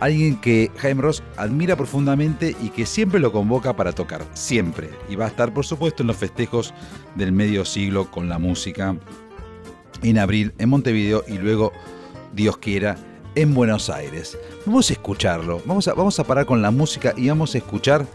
alguien 0.00 0.40
que 0.40 0.70
Jaime 0.78 1.02
Ross 1.02 1.22
admira 1.36 1.76
profundamente 1.76 2.56
y 2.62 2.70
que 2.70 2.86
siempre 2.86 3.20
lo 3.20 3.32
convoca 3.32 3.76
para 3.76 3.92
tocar. 3.92 4.24
Siempre. 4.34 4.90
Y 5.08 5.16
va 5.16 5.26
a 5.26 5.28
estar, 5.28 5.52
por 5.52 5.64
supuesto, 5.64 6.02
en 6.02 6.08
los 6.08 6.16
festejos 6.16 6.74
del 7.14 7.32
medio 7.32 7.64
siglo 7.64 8.10
con 8.10 8.28
la 8.28 8.38
música 8.38 8.96
en 10.02 10.18
abril 10.18 10.52
en 10.58 10.68
Montevideo 10.68 11.24
y 11.26 11.38
luego, 11.38 11.72
Dios 12.32 12.58
quiera, 12.58 12.96
en 13.34 13.54
Buenos 13.54 13.90
Aires. 13.90 14.38
Vamos 14.66 14.90
a 14.90 14.92
escucharlo, 14.92 15.62
vamos 15.64 15.88
a, 15.88 15.94
vamos 15.94 16.18
a 16.18 16.24
parar 16.24 16.46
con 16.46 16.62
la 16.62 16.70
música 16.70 17.14
y 17.16 17.28
vamos 17.28 17.54
a 17.54 17.58
escuchar 17.58 18.06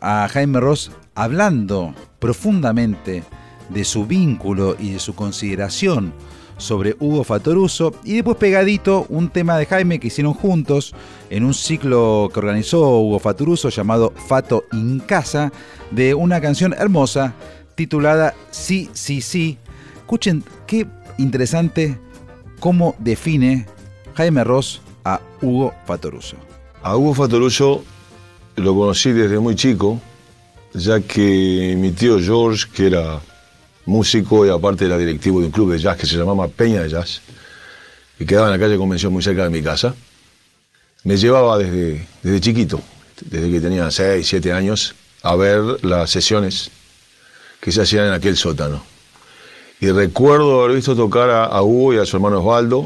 a 0.00 0.28
Jaime 0.28 0.60
Ross 0.60 0.92
hablando 1.14 1.94
profundamente 2.18 3.22
de 3.68 3.84
su 3.84 4.06
vínculo 4.06 4.76
y 4.78 4.92
de 4.92 4.98
su 4.98 5.14
consideración 5.14 6.12
sobre 6.60 6.94
Hugo 7.00 7.24
Fatoruso 7.24 7.94
y 8.04 8.14
después 8.14 8.36
pegadito 8.36 9.06
un 9.08 9.30
tema 9.30 9.56
de 9.56 9.66
Jaime 9.66 9.98
que 9.98 10.08
hicieron 10.08 10.34
juntos 10.34 10.94
en 11.30 11.44
un 11.44 11.54
ciclo 11.54 12.30
que 12.32 12.38
organizó 12.38 13.00
Hugo 13.00 13.18
Fatoruso 13.18 13.70
llamado 13.70 14.12
Fato 14.28 14.64
in 14.72 15.00
Casa 15.00 15.52
de 15.90 16.14
una 16.14 16.40
canción 16.40 16.74
hermosa 16.74 17.34
titulada 17.74 18.34
Sí, 18.50 18.90
sí, 18.92 19.22
sí. 19.22 19.58
Escuchen 19.96 20.44
qué 20.66 20.86
interesante 21.18 21.98
cómo 22.60 22.94
define 22.98 23.66
Jaime 24.14 24.44
Ross 24.44 24.80
a 25.04 25.20
Hugo 25.40 25.74
Fatoruso. 25.86 26.36
A 26.82 26.96
Hugo 26.96 27.14
Fatoruso 27.14 27.84
lo 28.56 28.74
conocí 28.74 29.12
desde 29.12 29.38
muy 29.38 29.54
chico, 29.54 30.00
ya 30.74 31.00
que 31.00 31.74
mi 31.78 31.92
tío 31.92 32.18
George, 32.18 32.66
que 32.74 32.86
era 32.88 33.20
músico 33.86 34.46
y 34.46 34.50
aparte 34.50 34.84
era 34.84 34.98
directivo 34.98 35.40
de 35.40 35.46
un 35.46 35.52
club 35.52 35.72
de 35.72 35.78
jazz 35.78 35.96
que 35.96 36.06
se 36.06 36.16
llamaba 36.16 36.48
Peña 36.48 36.82
de 36.82 36.88
Jazz, 36.88 37.20
y 38.18 38.24
quedaba 38.24 38.46
en 38.46 38.52
la 38.52 38.58
calle 38.58 38.76
Convención 38.76 39.12
muy 39.12 39.22
cerca 39.22 39.44
de 39.44 39.50
mi 39.50 39.62
casa, 39.62 39.94
me 41.04 41.16
llevaba 41.16 41.58
desde, 41.58 42.06
desde 42.22 42.40
chiquito, 42.40 42.80
desde 43.22 43.50
que 43.50 43.60
tenía 43.60 43.90
6, 43.90 44.26
7 44.26 44.52
años, 44.52 44.94
a 45.22 45.34
ver 45.36 45.84
las 45.84 46.10
sesiones 46.10 46.70
que 47.60 47.72
se 47.72 47.82
hacían 47.82 48.06
en 48.06 48.12
aquel 48.12 48.36
sótano. 48.36 48.82
Y 49.80 49.90
recuerdo 49.90 50.62
haber 50.62 50.76
visto 50.76 50.94
tocar 50.94 51.30
a, 51.30 51.44
a 51.46 51.62
Hugo 51.62 51.94
y 51.94 51.98
a 51.98 52.04
su 52.04 52.16
hermano 52.16 52.40
Osvaldo, 52.40 52.84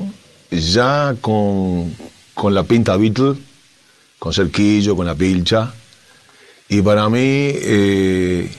ya 0.61 1.17
con, 1.21 1.95
con 2.35 2.55
la 2.55 2.65
pinta 2.65 2.97
Beatle, 2.97 3.35
con 4.19 4.33
cerquillo, 4.33 4.97
con 4.97 5.07
la 5.07 5.15
pilcha. 5.15 5.73
Y 6.69 6.83
para 6.83 7.09
mí 7.09 7.19
eh, 7.21 8.51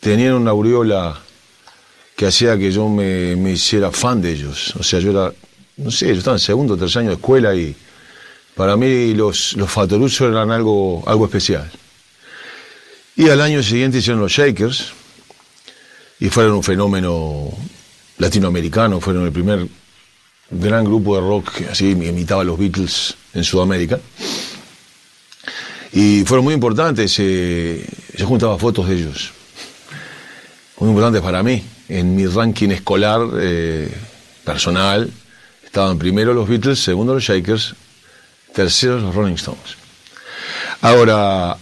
tenían 0.00 0.34
una 0.34 0.50
aureola 0.50 1.20
que 2.16 2.26
hacía 2.26 2.58
que 2.58 2.70
yo 2.70 2.88
me, 2.88 3.36
me, 3.36 3.52
hiciera 3.52 3.90
fan 3.92 4.20
de 4.20 4.32
ellos. 4.32 4.74
O 4.76 4.82
sea, 4.82 4.98
yo 5.00 5.10
era, 5.10 5.32
no 5.76 5.90
sé, 5.90 6.08
yo 6.08 6.14
estaba 6.14 6.36
en 6.36 6.40
segundo 6.40 6.74
o 6.74 6.76
tercer 6.76 7.00
año 7.00 7.10
de 7.10 7.14
escuela 7.14 7.54
y 7.54 7.74
para 8.54 8.76
mí 8.76 9.14
los, 9.14 9.54
los 9.56 9.70
Fatoruso 9.70 10.28
eran 10.28 10.50
algo, 10.50 11.04
algo 11.06 11.26
especial. 11.26 11.70
Y 13.14 13.28
al 13.30 13.40
año 13.40 13.62
siguiente 13.62 13.98
hicieron 13.98 14.20
los 14.20 14.32
Shakers 14.32 14.92
y 16.20 16.28
fueron 16.28 16.54
un 16.54 16.62
fenómeno 16.62 17.50
latinoamericano, 18.18 19.00
fueron 19.00 19.26
el 19.26 19.32
primer 19.32 19.66
gran 20.50 20.84
grupo 20.84 21.14
de 21.14 21.20
rock 21.20 21.52
que 21.52 21.66
así 21.66 21.90
imitaba 21.90 22.42
a 22.42 22.44
los 22.44 22.58
Beatles 22.58 23.14
en 23.34 23.44
Sudamérica. 23.44 24.00
Y 25.92 26.24
fueron 26.24 26.44
muy 26.44 26.54
importantes, 26.54 27.16
eh, 27.18 27.84
yo 28.16 28.26
juntaba 28.26 28.58
fotos 28.58 28.88
de 28.88 28.96
ellos, 28.96 29.32
muy 30.78 30.90
importantes 30.90 31.22
para 31.22 31.42
mí. 31.42 31.62
En 31.88 32.14
mi 32.14 32.26
ranking 32.26 32.68
escolar 32.68 33.22
eh, 33.40 33.90
personal 34.44 35.10
estaban 35.64 35.98
primero 35.98 36.34
los 36.34 36.48
Beatles, 36.48 36.78
segundo 36.78 37.14
los 37.14 37.24
Shakers, 37.24 37.74
terceros 38.54 39.02
los 39.02 39.14
Rolling 39.14 39.34
Stones. 39.34 39.76
Ahora, 40.82 41.56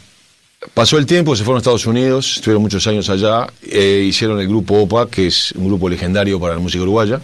pasó 0.74 0.98
el 0.98 1.06
tiempo, 1.06 1.36
se 1.36 1.44
fueron 1.44 1.58
a 1.58 1.60
Estados 1.60 1.86
Unidos, 1.86 2.36
estuvieron 2.36 2.62
muchos 2.62 2.84
años 2.88 3.08
allá, 3.08 3.46
eh, 3.62 4.04
hicieron 4.08 4.40
el 4.40 4.48
grupo 4.48 4.82
OPA, 4.82 5.08
que 5.08 5.28
es 5.28 5.52
un 5.52 5.68
grupo 5.68 5.88
legendario 5.88 6.40
para 6.40 6.54
la 6.54 6.60
música 6.60 6.82
uruguaya 6.82 7.20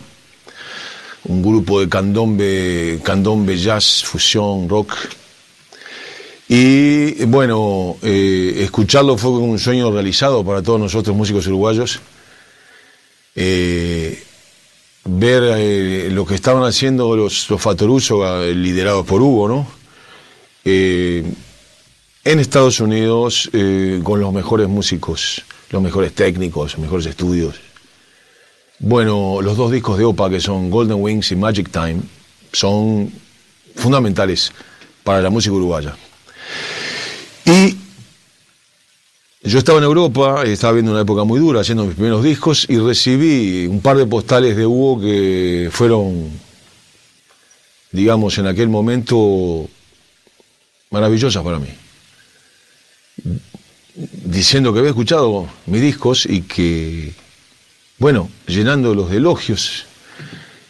un 1.25 1.43
grupo 1.43 1.81
de 1.81 1.89
candombe, 1.89 3.01
candombe 3.03 3.57
jazz, 3.57 4.03
fusión, 4.05 4.69
rock. 4.69 4.95
Y 6.49 7.25
bueno, 7.25 7.97
eh, 8.03 8.59
escucharlo 8.59 9.17
fue 9.17 9.31
un 9.31 9.59
sueño 9.59 9.91
realizado 9.91 10.45
para 10.45 10.63
todos 10.63 10.81
nosotros 10.81 11.17
músicos 11.17 11.47
uruguayos. 11.47 12.01
Eh, 13.35 14.23
ver 15.05 15.43
eh, 15.57 16.11
lo 16.11 16.27
que 16.27 16.35
estaban 16.35 16.65
haciendo 16.65 17.17
los, 17.17 17.49
los 17.49 17.61
Fatoruso, 17.61 18.45
liderados 18.53 19.07
por 19.07 19.23
Hugo, 19.23 19.49
¿no? 19.49 19.67
En 20.65 22.39
Estados 22.39 22.79
Unidos, 22.79 23.51
con 24.05 24.21
los 24.21 24.33
mejores 24.33 24.69
músicos, 24.69 25.43
los 25.71 25.83
mejores 25.83 26.15
técnicos, 26.15 26.75
los 26.75 26.81
mejores 26.81 27.07
estudios 27.07 27.72
Bueno, 28.85 29.41
los 29.41 29.57
dos 29.57 29.71
discos 29.71 29.97
de 29.97 30.05
Opa, 30.05 30.29
que 30.29 30.41
son 30.41 30.69
Golden 30.69 31.01
Wings 31.01 31.31
y 31.31 31.37
Magic 31.37 31.71
Time, 31.71 32.01
son 32.53 33.13
fundamentales 33.77 34.53
para 35.05 35.23
la 35.23 35.31
música 35.31 35.55
uruguaya. 35.55 35.97
Y 37.45 37.77
yo 39.45 39.61
estaba 39.61 39.79
en 39.79 39.85
Europa, 39.85 40.43
estaba 40.43 40.73
viendo 40.73 40.91
una 40.91 41.03
época 41.03 41.23
muy 41.23 41.39
dura, 41.39 41.61
haciendo 41.61 41.85
mis 41.85 41.95
primeros 41.95 42.25
discos, 42.25 42.67
y 42.69 42.77
recibí 42.79 43.69
un 43.69 43.81
par 43.81 43.97
de 43.99 44.05
postales 44.05 44.57
de 44.57 44.67
Hugo 44.67 45.01
que 45.01 45.69
fueron, 45.71 46.33
digamos, 47.93 48.37
en 48.39 48.49
aquel 48.49 48.69
momento 48.69 49.69
maravillosas 50.91 51.45
para 51.45 51.61
mí. 51.61 51.69
Diciendo 54.25 54.73
que 54.73 54.81
había 54.81 54.91
escuchado 54.91 55.49
mis 55.67 55.83
discos 55.83 56.27
y 56.27 56.43
que, 56.43 57.13
bueno, 58.03 58.29
llenándolos 58.49 59.11
de 59.11 59.19
elogios. 59.19 59.85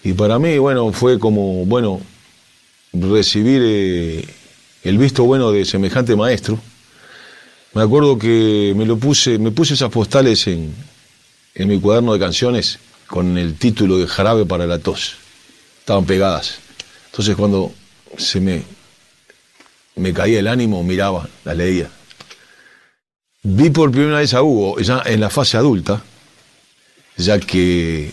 Y 0.04 0.12
para 0.12 0.38
mí, 0.38 0.58
bueno, 0.58 0.92
fue 0.92 1.18
como, 1.18 1.64
bueno, 1.64 1.98
recibir 2.92 3.62
eh, 3.64 4.28
el 4.82 4.98
visto 4.98 5.24
bueno 5.24 5.50
de 5.50 5.64
semejante 5.64 6.14
maestro. 6.14 6.58
Me 7.72 7.80
acuerdo 7.80 8.18
que 8.18 8.74
me 8.76 8.84
lo 8.84 8.98
puse, 8.98 9.38
me 9.38 9.50
puse 9.50 9.72
esas 9.72 9.88
postales 9.88 10.46
en, 10.46 10.74
en 11.54 11.68
mi 11.68 11.80
cuaderno 11.80 12.12
de 12.12 12.18
canciones 12.18 12.78
con 13.06 13.38
el 13.38 13.54
título 13.54 13.96
de 13.96 14.06
Jarabe 14.06 14.44
para 14.44 14.66
la 14.66 14.78
tos. 14.78 15.14
Estaban 15.78 16.04
pegadas. 16.04 16.58
Entonces 17.06 17.34
cuando 17.34 17.72
se 18.18 18.40
me, 18.42 18.62
me 19.96 20.12
caía 20.12 20.38
el 20.38 20.48
ánimo, 20.48 20.84
miraba, 20.84 21.26
la 21.44 21.54
leía. 21.54 21.88
Vi 23.42 23.70
por 23.70 23.90
primera 23.90 24.18
vez 24.18 24.34
a 24.34 24.42
Hugo 24.42 24.78
ya 24.80 25.02
en 25.06 25.18
la 25.18 25.30
fase 25.30 25.56
adulta, 25.56 26.02
ya 27.16 27.38
que, 27.38 28.12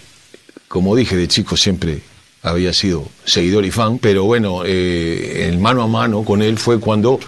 como 0.68 0.95
dije, 0.95 1.16
de 1.16 1.28
chico 1.28 1.58
siempre 1.58 2.02
había 2.41 2.74
sido 2.74 3.08
seguidor 3.26 3.66
y 3.66 3.72
fan, 3.72 4.00
pero 4.00 4.24
bueno, 4.24 4.64
eh, 4.66 5.47
el 5.50 5.60
mano 5.60 5.84
a 5.84 5.88
mano 5.88 6.24
con 6.24 6.41
él 6.41 6.58
fue 6.58 6.80
cuando 6.80 7.20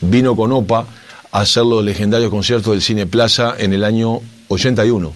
vino 0.00 0.36
con 0.36 0.52
Opa 0.52 0.86
a 1.32 1.40
hacer 1.40 1.64
los 1.64 1.84
legendarios 1.84 2.30
conciertos 2.30 2.72
del 2.72 2.82
Cine 2.82 3.06
Plaza 3.06 3.54
en 3.58 3.72
el 3.72 3.84
año 3.84 4.20
81. 4.48 5.12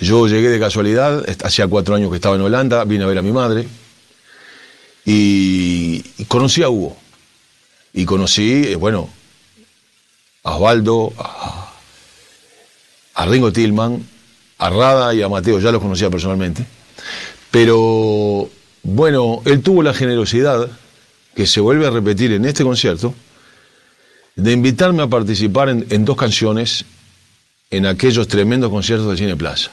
Yo 0.00 0.26
llegué 0.26 0.48
de 0.48 0.58
casualidad, 0.58 1.24
hacía 1.44 1.68
cuatro 1.68 1.94
años 1.94 2.10
que 2.10 2.16
estaba 2.16 2.34
en 2.34 2.42
Holanda, 2.42 2.84
vine 2.84 3.04
a 3.04 3.06
ver 3.06 3.18
a 3.18 3.22
mi 3.22 3.32
madre 3.32 3.68
y, 5.04 6.02
conocí 6.28 6.62
a 6.62 6.68
Hugo. 6.68 6.96
Y 7.92 8.04
conocí, 8.04 8.64
eh, 8.68 8.76
bueno, 8.76 9.10
a 10.44 10.56
Osvaldo, 10.56 11.12
a 13.14 13.26
Ringo 13.26 13.52
Tillman, 13.52 14.06
a 14.62 14.70
Rada 14.70 15.12
y 15.12 15.20
a 15.22 15.28
Mateo, 15.28 15.58
ya 15.58 15.72
los 15.72 15.82
conocía 15.82 16.08
personalmente. 16.08 16.64
Pero 17.50 18.48
bueno, 18.84 19.42
él 19.44 19.60
tuvo 19.60 19.82
la 19.82 19.92
generosidad, 19.92 20.70
que 21.34 21.46
se 21.48 21.60
vuelve 21.60 21.84
a 21.86 21.90
repetir 21.90 22.30
en 22.30 22.44
este 22.44 22.62
concierto, 22.62 23.12
de 24.36 24.52
invitarme 24.52 25.02
a 25.02 25.08
participar 25.08 25.68
en, 25.68 26.04
dos 26.04 26.16
canciones 26.16 26.84
en 27.70 27.86
aquellos 27.86 28.28
tremendos 28.28 28.70
conciertos 28.70 29.10
de 29.10 29.16
Cine 29.16 29.36
Plaza. 29.36 29.72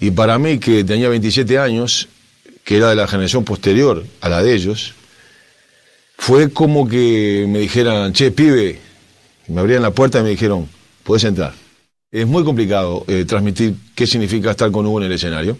Y 0.00 0.10
para 0.10 0.36
mí, 0.36 0.58
que 0.58 0.82
tenía 0.82 1.08
27 1.08 1.56
años, 1.56 2.08
que 2.64 2.78
era 2.78 2.88
de 2.88 2.96
la 2.96 3.06
generación 3.06 3.44
posterior 3.44 4.04
a 4.20 4.28
la 4.28 4.42
de 4.42 4.52
ellos, 4.52 4.94
fue 6.18 6.50
como 6.50 6.88
que 6.88 7.46
me 7.48 7.60
dijeran, 7.60 8.12
che, 8.14 8.32
pibe, 8.32 8.80
me 9.46 9.60
abrían 9.60 9.82
la 9.82 9.92
puerta 9.92 10.18
y 10.18 10.22
me 10.24 10.30
dijeron, 10.30 10.68
puedes 11.04 11.22
entrar. 11.22 11.63
Es 12.14 12.28
muy 12.28 12.44
complicado 12.44 13.04
eh, 13.08 13.24
transmitir 13.24 13.74
qué 13.92 14.06
significa 14.06 14.52
estar 14.52 14.70
con 14.70 14.86
Hugo 14.86 15.00
en 15.00 15.06
el 15.06 15.12
escenario, 15.14 15.58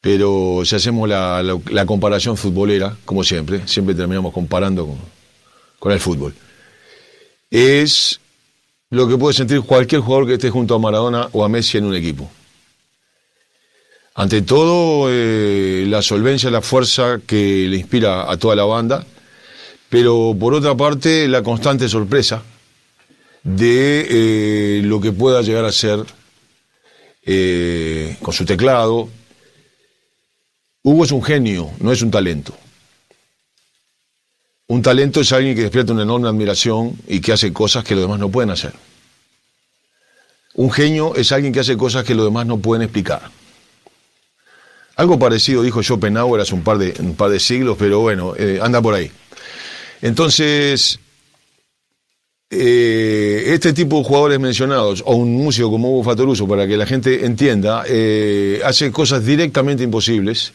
pero 0.00 0.62
si 0.64 0.74
hacemos 0.74 1.06
la, 1.06 1.84
comparación 1.84 2.38
futbolera, 2.38 2.96
como 3.04 3.22
siempre, 3.22 3.68
siempre 3.68 3.94
terminamos 3.94 4.32
comparando 4.32 4.86
con, 4.86 4.96
con 5.78 5.92
el 5.92 6.00
fútbol, 6.00 6.34
es 7.50 8.20
lo 8.88 9.06
que 9.06 9.18
puede 9.18 9.34
sentir 9.34 9.60
cualquier 9.60 10.00
jugador 10.00 10.28
que 10.28 10.32
esté 10.32 10.48
junto 10.48 10.74
a 10.74 10.78
Maradona 10.78 11.28
o 11.32 11.44
a 11.44 11.48
Messi 11.50 11.76
en 11.76 11.84
un 11.84 11.94
equipo. 11.94 12.30
Ante 14.14 14.40
todo, 14.40 15.08
eh, 15.10 15.84
la 15.88 16.00
solvencia, 16.00 16.50
la 16.50 16.62
fuerza 16.62 17.20
que 17.26 17.66
le 17.68 17.76
inspira 17.76 18.30
a 18.32 18.38
toda 18.38 18.56
la 18.56 18.64
banda, 18.64 19.04
pero 19.90 20.34
por 20.40 20.54
otra 20.54 20.74
parte, 20.74 21.28
la 21.28 21.42
constante 21.42 21.86
sorpresa 21.86 22.42
de 23.42 24.06
eh, 24.78 24.82
lo 24.82 25.00
que 25.00 25.12
pueda 25.12 25.42
llegar 25.42 25.64
a 25.64 25.72
ser 25.72 26.04
eh, 27.24 28.16
con 28.22 28.32
su 28.32 28.44
teclado. 28.44 29.08
Hugo 30.82 31.04
es 31.04 31.12
un 31.12 31.22
genio, 31.22 31.70
no 31.78 31.92
es 31.92 32.02
un 32.02 32.10
talento. 32.10 32.54
Un 34.66 34.82
talento 34.82 35.20
es 35.20 35.32
alguien 35.32 35.54
que 35.54 35.62
despierta 35.62 35.92
una 35.92 36.02
enorme 36.02 36.28
admiración 36.28 36.96
y 37.06 37.20
que 37.20 37.32
hace 37.32 37.52
cosas 37.52 37.84
que 37.84 37.94
los 37.94 38.04
demás 38.04 38.18
no 38.18 38.30
pueden 38.30 38.50
hacer. 38.50 38.72
Un 40.54 40.70
genio 40.70 41.14
es 41.14 41.32
alguien 41.32 41.52
que 41.52 41.60
hace 41.60 41.76
cosas 41.76 42.04
que 42.04 42.14
los 42.14 42.24
demás 42.24 42.46
no 42.46 42.58
pueden 42.58 42.82
explicar. 42.82 43.30
Algo 44.96 45.18
parecido 45.18 45.62
dijo 45.62 45.82
Schopenhauer 45.82 46.40
hace 46.40 46.54
un 46.54 46.62
par 46.62 46.78
de, 46.78 46.94
un 47.00 47.16
par 47.16 47.30
de 47.30 47.40
siglos, 47.40 47.76
pero 47.78 48.00
bueno, 48.00 48.34
eh, 48.36 48.60
anda 48.62 48.82
por 48.82 48.94
ahí. 48.94 49.10
Entonces, 50.02 50.98
eh, 52.54 53.54
este 53.54 53.72
tipo 53.72 53.96
de 53.96 54.04
jugadores 54.04 54.38
mencionados, 54.38 55.02
o 55.06 55.14
un 55.14 55.34
músico 55.34 55.70
como 55.70 55.90
Hugo 55.90 56.04
Fatoruso, 56.04 56.46
para 56.46 56.66
que 56.66 56.76
la 56.76 56.84
gente 56.84 57.24
entienda, 57.24 57.84
eh, 57.88 58.60
hace 58.62 58.92
cosas 58.92 59.24
directamente 59.24 59.82
imposibles, 59.82 60.52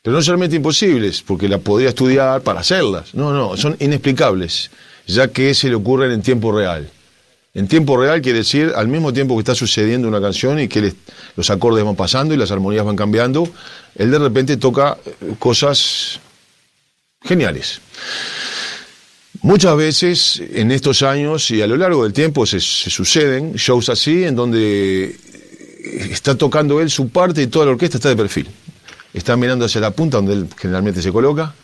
pero 0.00 0.16
no 0.16 0.22
solamente 0.22 0.56
imposibles, 0.56 1.20
porque 1.20 1.46
las 1.46 1.60
podría 1.60 1.90
estudiar 1.90 2.40
para 2.40 2.60
hacerlas, 2.60 3.14
no, 3.14 3.34
no, 3.34 3.58
son 3.58 3.76
inexplicables, 3.78 4.70
ya 5.06 5.28
que 5.28 5.52
se 5.52 5.68
le 5.68 5.74
ocurren 5.74 6.12
en 6.12 6.22
tiempo 6.22 6.50
real. 6.50 6.88
En 7.52 7.68
tiempo 7.68 7.98
real 7.98 8.22
quiere 8.22 8.38
decir 8.38 8.72
al 8.74 8.88
mismo 8.88 9.12
tiempo 9.12 9.34
que 9.34 9.40
está 9.40 9.54
sucediendo 9.54 10.08
una 10.08 10.22
canción 10.22 10.58
y 10.58 10.68
que 10.68 10.94
los 11.36 11.50
acordes 11.50 11.84
van 11.84 11.96
pasando 11.96 12.32
y 12.32 12.38
las 12.38 12.50
armonías 12.50 12.86
van 12.86 12.96
cambiando, 12.96 13.46
él 13.96 14.10
de 14.10 14.18
repente 14.18 14.56
toca 14.56 14.96
eh, 15.04 15.34
cosas 15.38 16.20
geniales. 17.22 17.82
Muchas 19.42 19.76
veces 19.76 20.42
en 20.52 20.72
estos 20.72 21.02
años 21.02 21.50
y 21.50 21.62
a 21.62 21.66
lo 21.66 21.76
largo 21.76 22.02
del 22.02 22.12
tiempo 22.12 22.44
se, 22.44 22.58
suceden 22.60 23.52
shows 23.54 23.88
así 23.88 24.24
en 24.24 24.34
donde 24.34 25.16
está 26.10 26.36
tocando 26.36 26.80
él 26.80 26.90
su 26.90 27.08
parte 27.08 27.42
y 27.42 27.46
toda 27.46 27.66
la 27.66 27.72
orquesta 27.72 27.98
está 27.98 28.08
de 28.08 28.16
perfil. 28.16 28.48
Está 29.14 29.36
mirando 29.36 29.64
hacia 29.64 29.80
la 29.80 29.92
punta 29.92 30.16
donde 30.16 30.34
él 30.34 30.48
generalmente 30.56 31.00
se 31.02 31.12
coloca. 31.12 31.54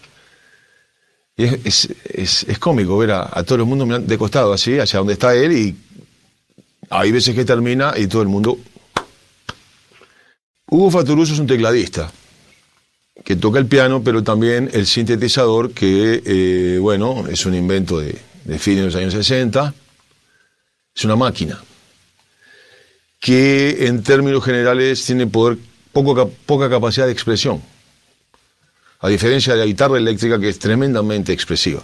Y 1.37 1.45
es, 1.45 2.47
cómico 2.61 2.97
ver 2.97 3.11
a, 3.11 3.29
a 3.33 3.43
todo 3.43 3.59
el 3.59 3.64
mundo 3.64 3.99
de 3.99 4.18
costado 4.18 4.53
así, 4.53 4.79
hacia 4.79 5.01
donde 5.01 5.14
está 5.14 5.35
él 5.35 5.53
y 5.53 5.77
hay 6.91 7.11
veces 7.11 7.35
que 7.35 7.45
termina 7.45 7.95
y 7.97 8.07
todo 8.07 8.22
el 8.22 8.29
mundo... 8.29 8.57
Hugo 10.66 10.91
Fatoruso 10.91 11.35
es 11.35 11.41
un 11.41 11.47
tecladista 11.47 12.11
que 13.23 13.37
toca 13.37 13.59
el 13.59 13.67
piano, 13.67 14.03
pero 14.03 14.23
también 14.23 14.71
el 14.73 14.87
sintetizador, 14.87 15.73
que, 15.73 16.23
eh, 16.25 16.79
bueno, 16.79 17.27
es 17.29 17.47
un 17.47 17.55
invento 17.55 18.01
de, 18.01 18.19
de 18.45 18.59
de 18.59 18.83
los 18.83 18.97
años 18.97 19.12
60. 19.12 19.75
Es 20.95 21.05
una 21.05 21.17
máquina 21.17 21.62
que 23.21 23.87
en 23.87 24.03
términos 24.03 24.45
generales 24.45 25.05
tiene 25.05 25.27
poder, 25.27 25.57
poco, 25.93 26.29
poca 26.45 26.69
capacidad 26.69 27.07
de 27.07 27.12
expresión, 27.12 27.62
a 29.01 29.09
diferencia 29.09 29.55
de 29.55 29.61
la 29.61 29.65
guitarra 29.65 29.97
eléctrica 29.97 30.39
que 30.39 30.51
es 30.51 30.59
tremendamente 30.59 31.33
expresiva. 31.33 31.83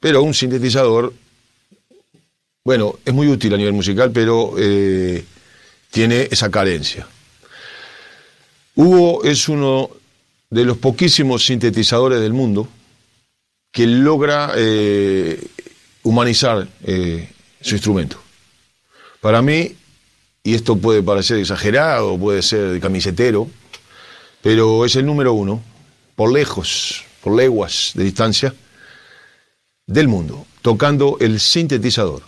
Pero 0.00 0.22
un 0.22 0.34
sintetizador, 0.34 1.14
bueno, 2.62 2.98
es 3.04 3.14
muy 3.14 3.28
útil 3.28 3.54
a 3.54 3.56
nivel 3.56 3.72
musical, 3.72 4.10
pero 4.12 4.54
eh, 4.58 5.24
tiene 5.90 6.28
esa 6.30 6.50
carencia. 6.50 7.06
Hugo 8.74 9.24
es 9.24 9.48
uno 9.48 9.90
de 10.50 10.64
los 10.64 10.76
poquísimos 10.76 11.46
sintetizadores 11.46 12.20
del 12.20 12.32
mundo 12.32 12.68
que 13.72 13.86
logra 13.86 14.52
eh, 14.56 15.40
humanizar 16.02 16.66
eh, 16.82 17.30
su 17.60 17.76
instrumento. 17.76 18.20
Para 19.20 19.42
mí, 19.42 19.76
y 20.42 20.54
esto 20.54 20.76
puede 20.76 21.02
parecer 21.02 21.38
exagerado, 21.38 22.18
puede 22.18 22.42
ser 22.42 22.80
camisetero, 22.80 23.48
pero 24.42 24.84
es 24.84 24.96
el 24.96 25.06
número 25.06 25.34
uno, 25.34 25.62
por 26.16 26.32
lejos, 26.32 27.04
por 27.22 27.36
leguas 27.36 27.92
de 27.94 28.04
distancia, 28.04 28.54
del 29.86 30.08
mundo, 30.08 30.46
tocando 30.62 31.16
el 31.20 31.40
sintetizador. 31.40 32.22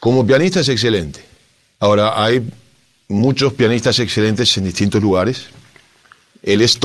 Como 0.00 0.26
pianista 0.26 0.60
es 0.60 0.68
excelente. 0.68 1.24
Ahora, 1.78 2.22
hay 2.22 2.42
muchos 3.08 3.52
pianistas 3.52 3.98
excelentes 3.98 4.56
en 4.56 4.64
distintos 4.64 5.00
lugares. 5.00 5.46
Él 6.42 6.60
es 6.60 6.78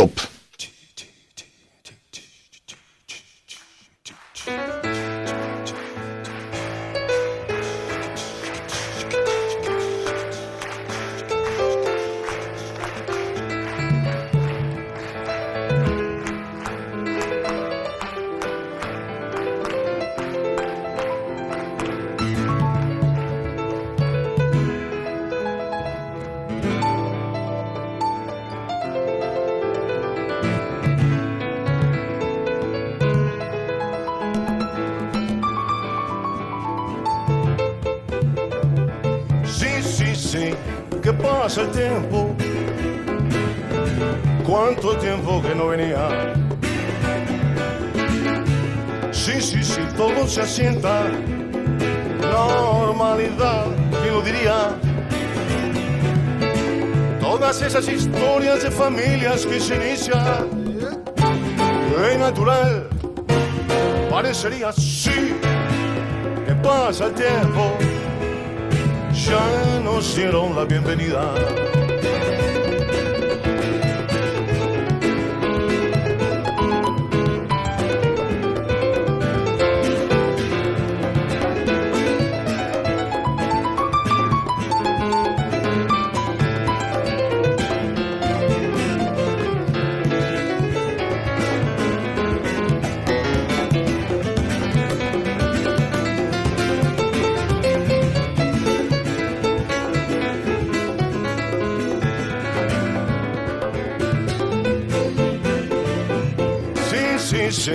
sí, 107.51 107.71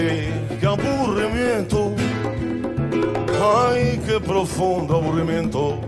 qué 0.60 0.66
aburrimiento. 0.66 1.94
Ay, 3.40 4.00
qué 4.06 4.20
profundo 4.20 4.96
aburrimiento. 4.96 5.80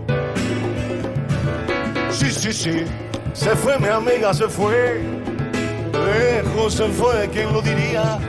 Sí, 2.09 2.31
sí, 2.31 2.53
sí, 2.53 2.85
se 3.33 3.55
fue 3.55 3.77
mi 3.79 3.87
amiga, 3.87 4.33
se 4.33 4.47
fue. 4.47 5.01
Lejos 5.93 6.73
se 6.73 6.87
fue, 6.89 7.29
¿quién 7.31 7.51
lo 7.53 7.61
diría? 7.61 8.19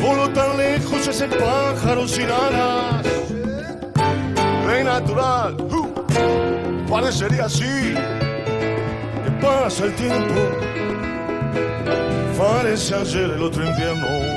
Voló 0.00 0.28
tan 0.30 0.56
lejos 0.56 1.06
ese 1.06 1.28
pájaro 1.28 2.06
sin 2.06 2.28
alas. 2.30 3.02
De 4.66 4.84
natural, 4.84 5.56
uh, 5.60 6.90
parecería 6.90 7.46
así. 7.46 7.94
Que 9.24 9.30
pasa 9.40 9.84
el 9.86 9.94
tiempo 9.94 10.67
parece 12.38 12.94
ayer 12.94 13.32
el 13.32 13.42
otro 13.42 13.64
invierno. 13.66 14.27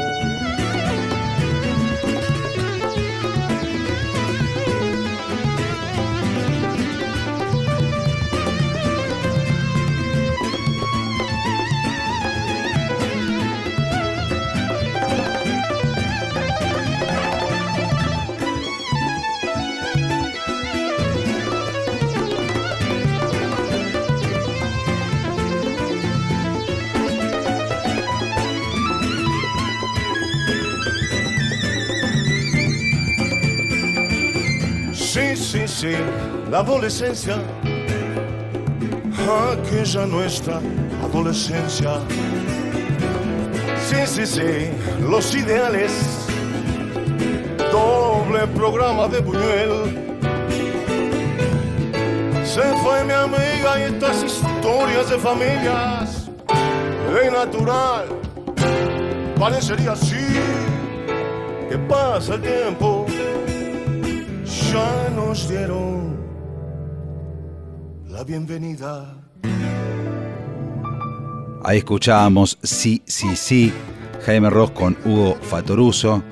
La 35.83 36.59
adolescencia, 36.59 37.37
aquella 39.51 40.05
nuestra 40.05 40.61
adolescencia. 41.03 41.93
Sí, 43.79 43.95
sí, 44.05 44.27
sí, 44.27 44.69
los 45.09 45.33
ideales, 45.33 45.91
doble 47.71 48.45
programa 48.49 49.07
de 49.07 49.21
Buñuel. 49.21 50.13
Se 52.43 52.61
fue 52.83 53.03
mi 53.03 53.13
amiga 53.13 53.79
y 53.79 53.93
estas 53.93 54.23
historias 54.23 55.09
de 55.09 55.17
familias, 55.17 56.29
de 57.11 57.31
natural, 57.31 58.05
parecería 59.39 59.93
así, 59.93 60.27
que 61.67 61.77
pasa 61.79 62.35
el 62.35 62.41
tiempo 62.43 63.00
ya 64.71 65.09
nos 65.15 65.49
dieron 65.49 66.17
la 68.07 68.23
bienvenida. 68.23 69.17
Ahí 71.63 71.79
escuchábamos 71.79 72.57
Sí, 72.63 73.01
sí, 73.05 73.35
sí, 73.35 73.73
Jaime 74.25 74.49
Ross 74.49 74.71
con 74.71 74.97
Hugo 75.03 75.35
Fatoruso, 75.41 76.23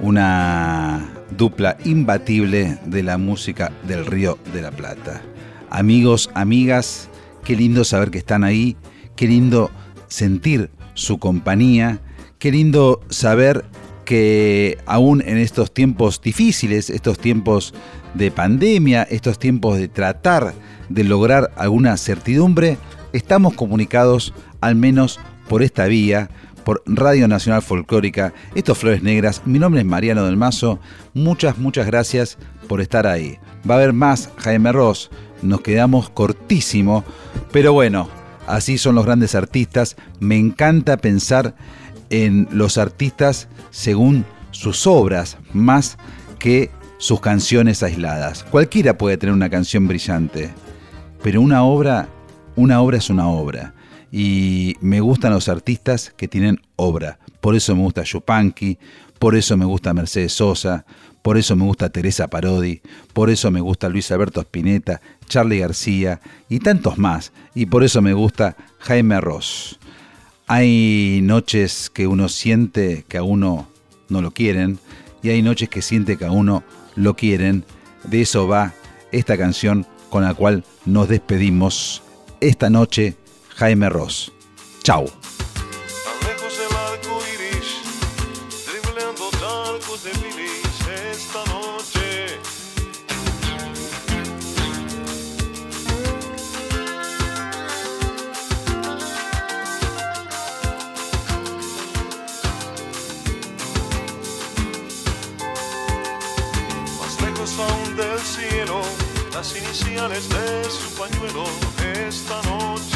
una 0.00 1.08
dupla 1.36 1.76
imbatible 1.84 2.78
de 2.86 3.02
la 3.02 3.18
música 3.18 3.72
del 3.86 4.06
Río 4.06 4.38
de 4.52 4.62
la 4.62 4.70
Plata. 4.70 5.22
Amigos, 5.68 6.30
amigas, 6.34 7.08
qué 7.44 7.56
lindo 7.56 7.84
saber 7.84 8.10
que 8.10 8.18
están 8.18 8.44
ahí, 8.44 8.76
qué 9.16 9.26
lindo 9.26 9.70
sentir 10.06 10.70
su 10.94 11.18
compañía, 11.18 12.00
qué 12.38 12.52
lindo 12.52 13.00
saber 13.10 13.64
que 14.06 14.78
aún 14.86 15.20
en 15.26 15.36
estos 15.36 15.74
tiempos 15.74 16.22
difíciles, 16.22 16.88
estos 16.88 17.18
tiempos 17.18 17.74
de 18.14 18.30
pandemia, 18.30 19.02
estos 19.02 19.38
tiempos 19.38 19.76
de 19.76 19.88
tratar 19.88 20.54
de 20.88 21.04
lograr 21.04 21.50
alguna 21.56 21.96
certidumbre, 21.98 22.78
estamos 23.12 23.54
comunicados 23.54 24.32
al 24.62 24.76
menos 24.76 25.20
por 25.48 25.62
esta 25.62 25.86
vía, 25.86 26.30
por 26.64 26.82
Radio 26.86 27.28
Nacional 27.28 27.62
Folclórica, 27.62 28.32
estos 28.54 28.78
Flores 28.78 29.02
Negras. 29.02 29.42
Mi 29.44 29.58
nombre 29.58 29.80
es 29.80 29.86
Mariano 29.86 30.24
del 30.24 30.36
Mazo. 30.36 30.78
Muchas, 31.12 31.58
muchas 31.58 31.86
gracias 31.86 32.38
por 32.68 32.80
estar 32.80 33.06
ahí. 33.06 33.38
Va 33.68 33.74
a 33.74 33.78
haber 33.78 33.92
más 33.92 34.30
Jaime 34.38 34.72
Ross. 34.72 35.10
Nos 35.42 35.60
quedamos 35.60 36.10
cortísimo, 36.10 37.04
pero 37.52 37.72
bueno, 37.72 38.08
así 38.46 38.78
son 38.78 38.94
los 38.94 39.04
grandes 39.04 39.34
artistas. 39.34 39.96
Me 40.20 40.38
encanta 40.38 40.96
pensar 40.96 41.56
en 42.10 42.48
los 42.50 42.78
artistas 42.78 43.48
según 43.70 44.24
sus 44.50 44.86
obras, 44.86 45.38
más 45.52 45.98
que 46.38 46.70
sus 46.98 47.20
canciones 47.20 47.82
aisladas. 47.82 48.44
Cualquiera 48.44 48.96
puede 48.96 49.16
tener 49.16 49.34
una 49.34 49.50
canción 49.50 49.86
brillante, 49.86 50.50
pero 51.22 51.40
una 51.40 51.62
obra, 51.62 52.08
una 52.54 52.80
obra 52.80 52.98
es 52.98 53.10
una 53.10 53.28
obra. 53.28 53.74
Y 54.10 54.76
me 54.80 55.00
gustan 55.00 55.32
los 55.32 55.48
artistas 55.48 56.12
que 56.16 56.28
tienen 56.28 56.60
obra. 56.76 57.18
Por 57.40 57.54
eso 57.54 57.74
me 57.74 57.82
gusta 57.82 58.02
Yupanqui, 58.02 58.78
por 59.18 59.34
eso 59.34 59.56
me 59.56 59.64
gusta 59.64 59.92
Mercedes 59.92 60.32
Sosa, 60.32 60.86
por 61.22 61.36
eso 61.36 61.56
me 61.56 61.64
gusta 61.64 61.88
Teresa 61.88 62.28
Parodi, 62.28 62.80
por 63.12 63.30
eso 63.30 63.50
me 63.50 63.60
gusta 63.60 63.88
Luis 63.88 64.10
Alberto 64.12 64.40
Spinetta, 64.40 65.00
Charlie 65.26 65.58
García 65.58 66.20
y 66.48 66.60
tantos 66.60 66.98
más. 66.98 67.32
Y 67.54 67.66
por 67.66 67.82
eso 67.82 68.00
me 68.00 68.12
gusta 68.12 68.56
Jaime 68.78 69.20
Ross. 69.20 69.78
Hay 70.48 71.20
noches 71.22 71.90
que 71.90 72.06
uno 72.06 72.28
siente 72.28 73.04
que 73.08 73.18
a 73.18 73.24
uno 73.24 73.68
no 74.08 74.22
lo 74.22 74.30
quieren 74.30 74.78
y 75.20 75.30
hay 75.30 75.42
noches 75.42 75.68
que 75.68 75.82
siente 75.82 76.16
que 76.16 76.24
a 76.24 76.30
uno 76.30 76.62
lo 76.94 77.14
quieren. 77.14 77.64
De 78.04 78.22
eso 78.22 78.46
va 78.46 78.72
esta 79.10 79.36
canción 79.36 79.86
con 80.08 80.22
la 80.22 80.34
cual 80.34 80.62
nos 80.84 81.08
despedimos 81.08 82.02
esta 82.40 82.70
noche, 82.70 83.16
Jaime 83.56 83.88
Ross. 83.88 84.32
Chau. 84.84 85.10
Las 109.36 109.54
iniciales 109.54 110.28
de 110.30 110.64
su 110.64 110.94
pañuelo 110.94 111.44
esta 112.08 112.40
noche. 112.48 112.95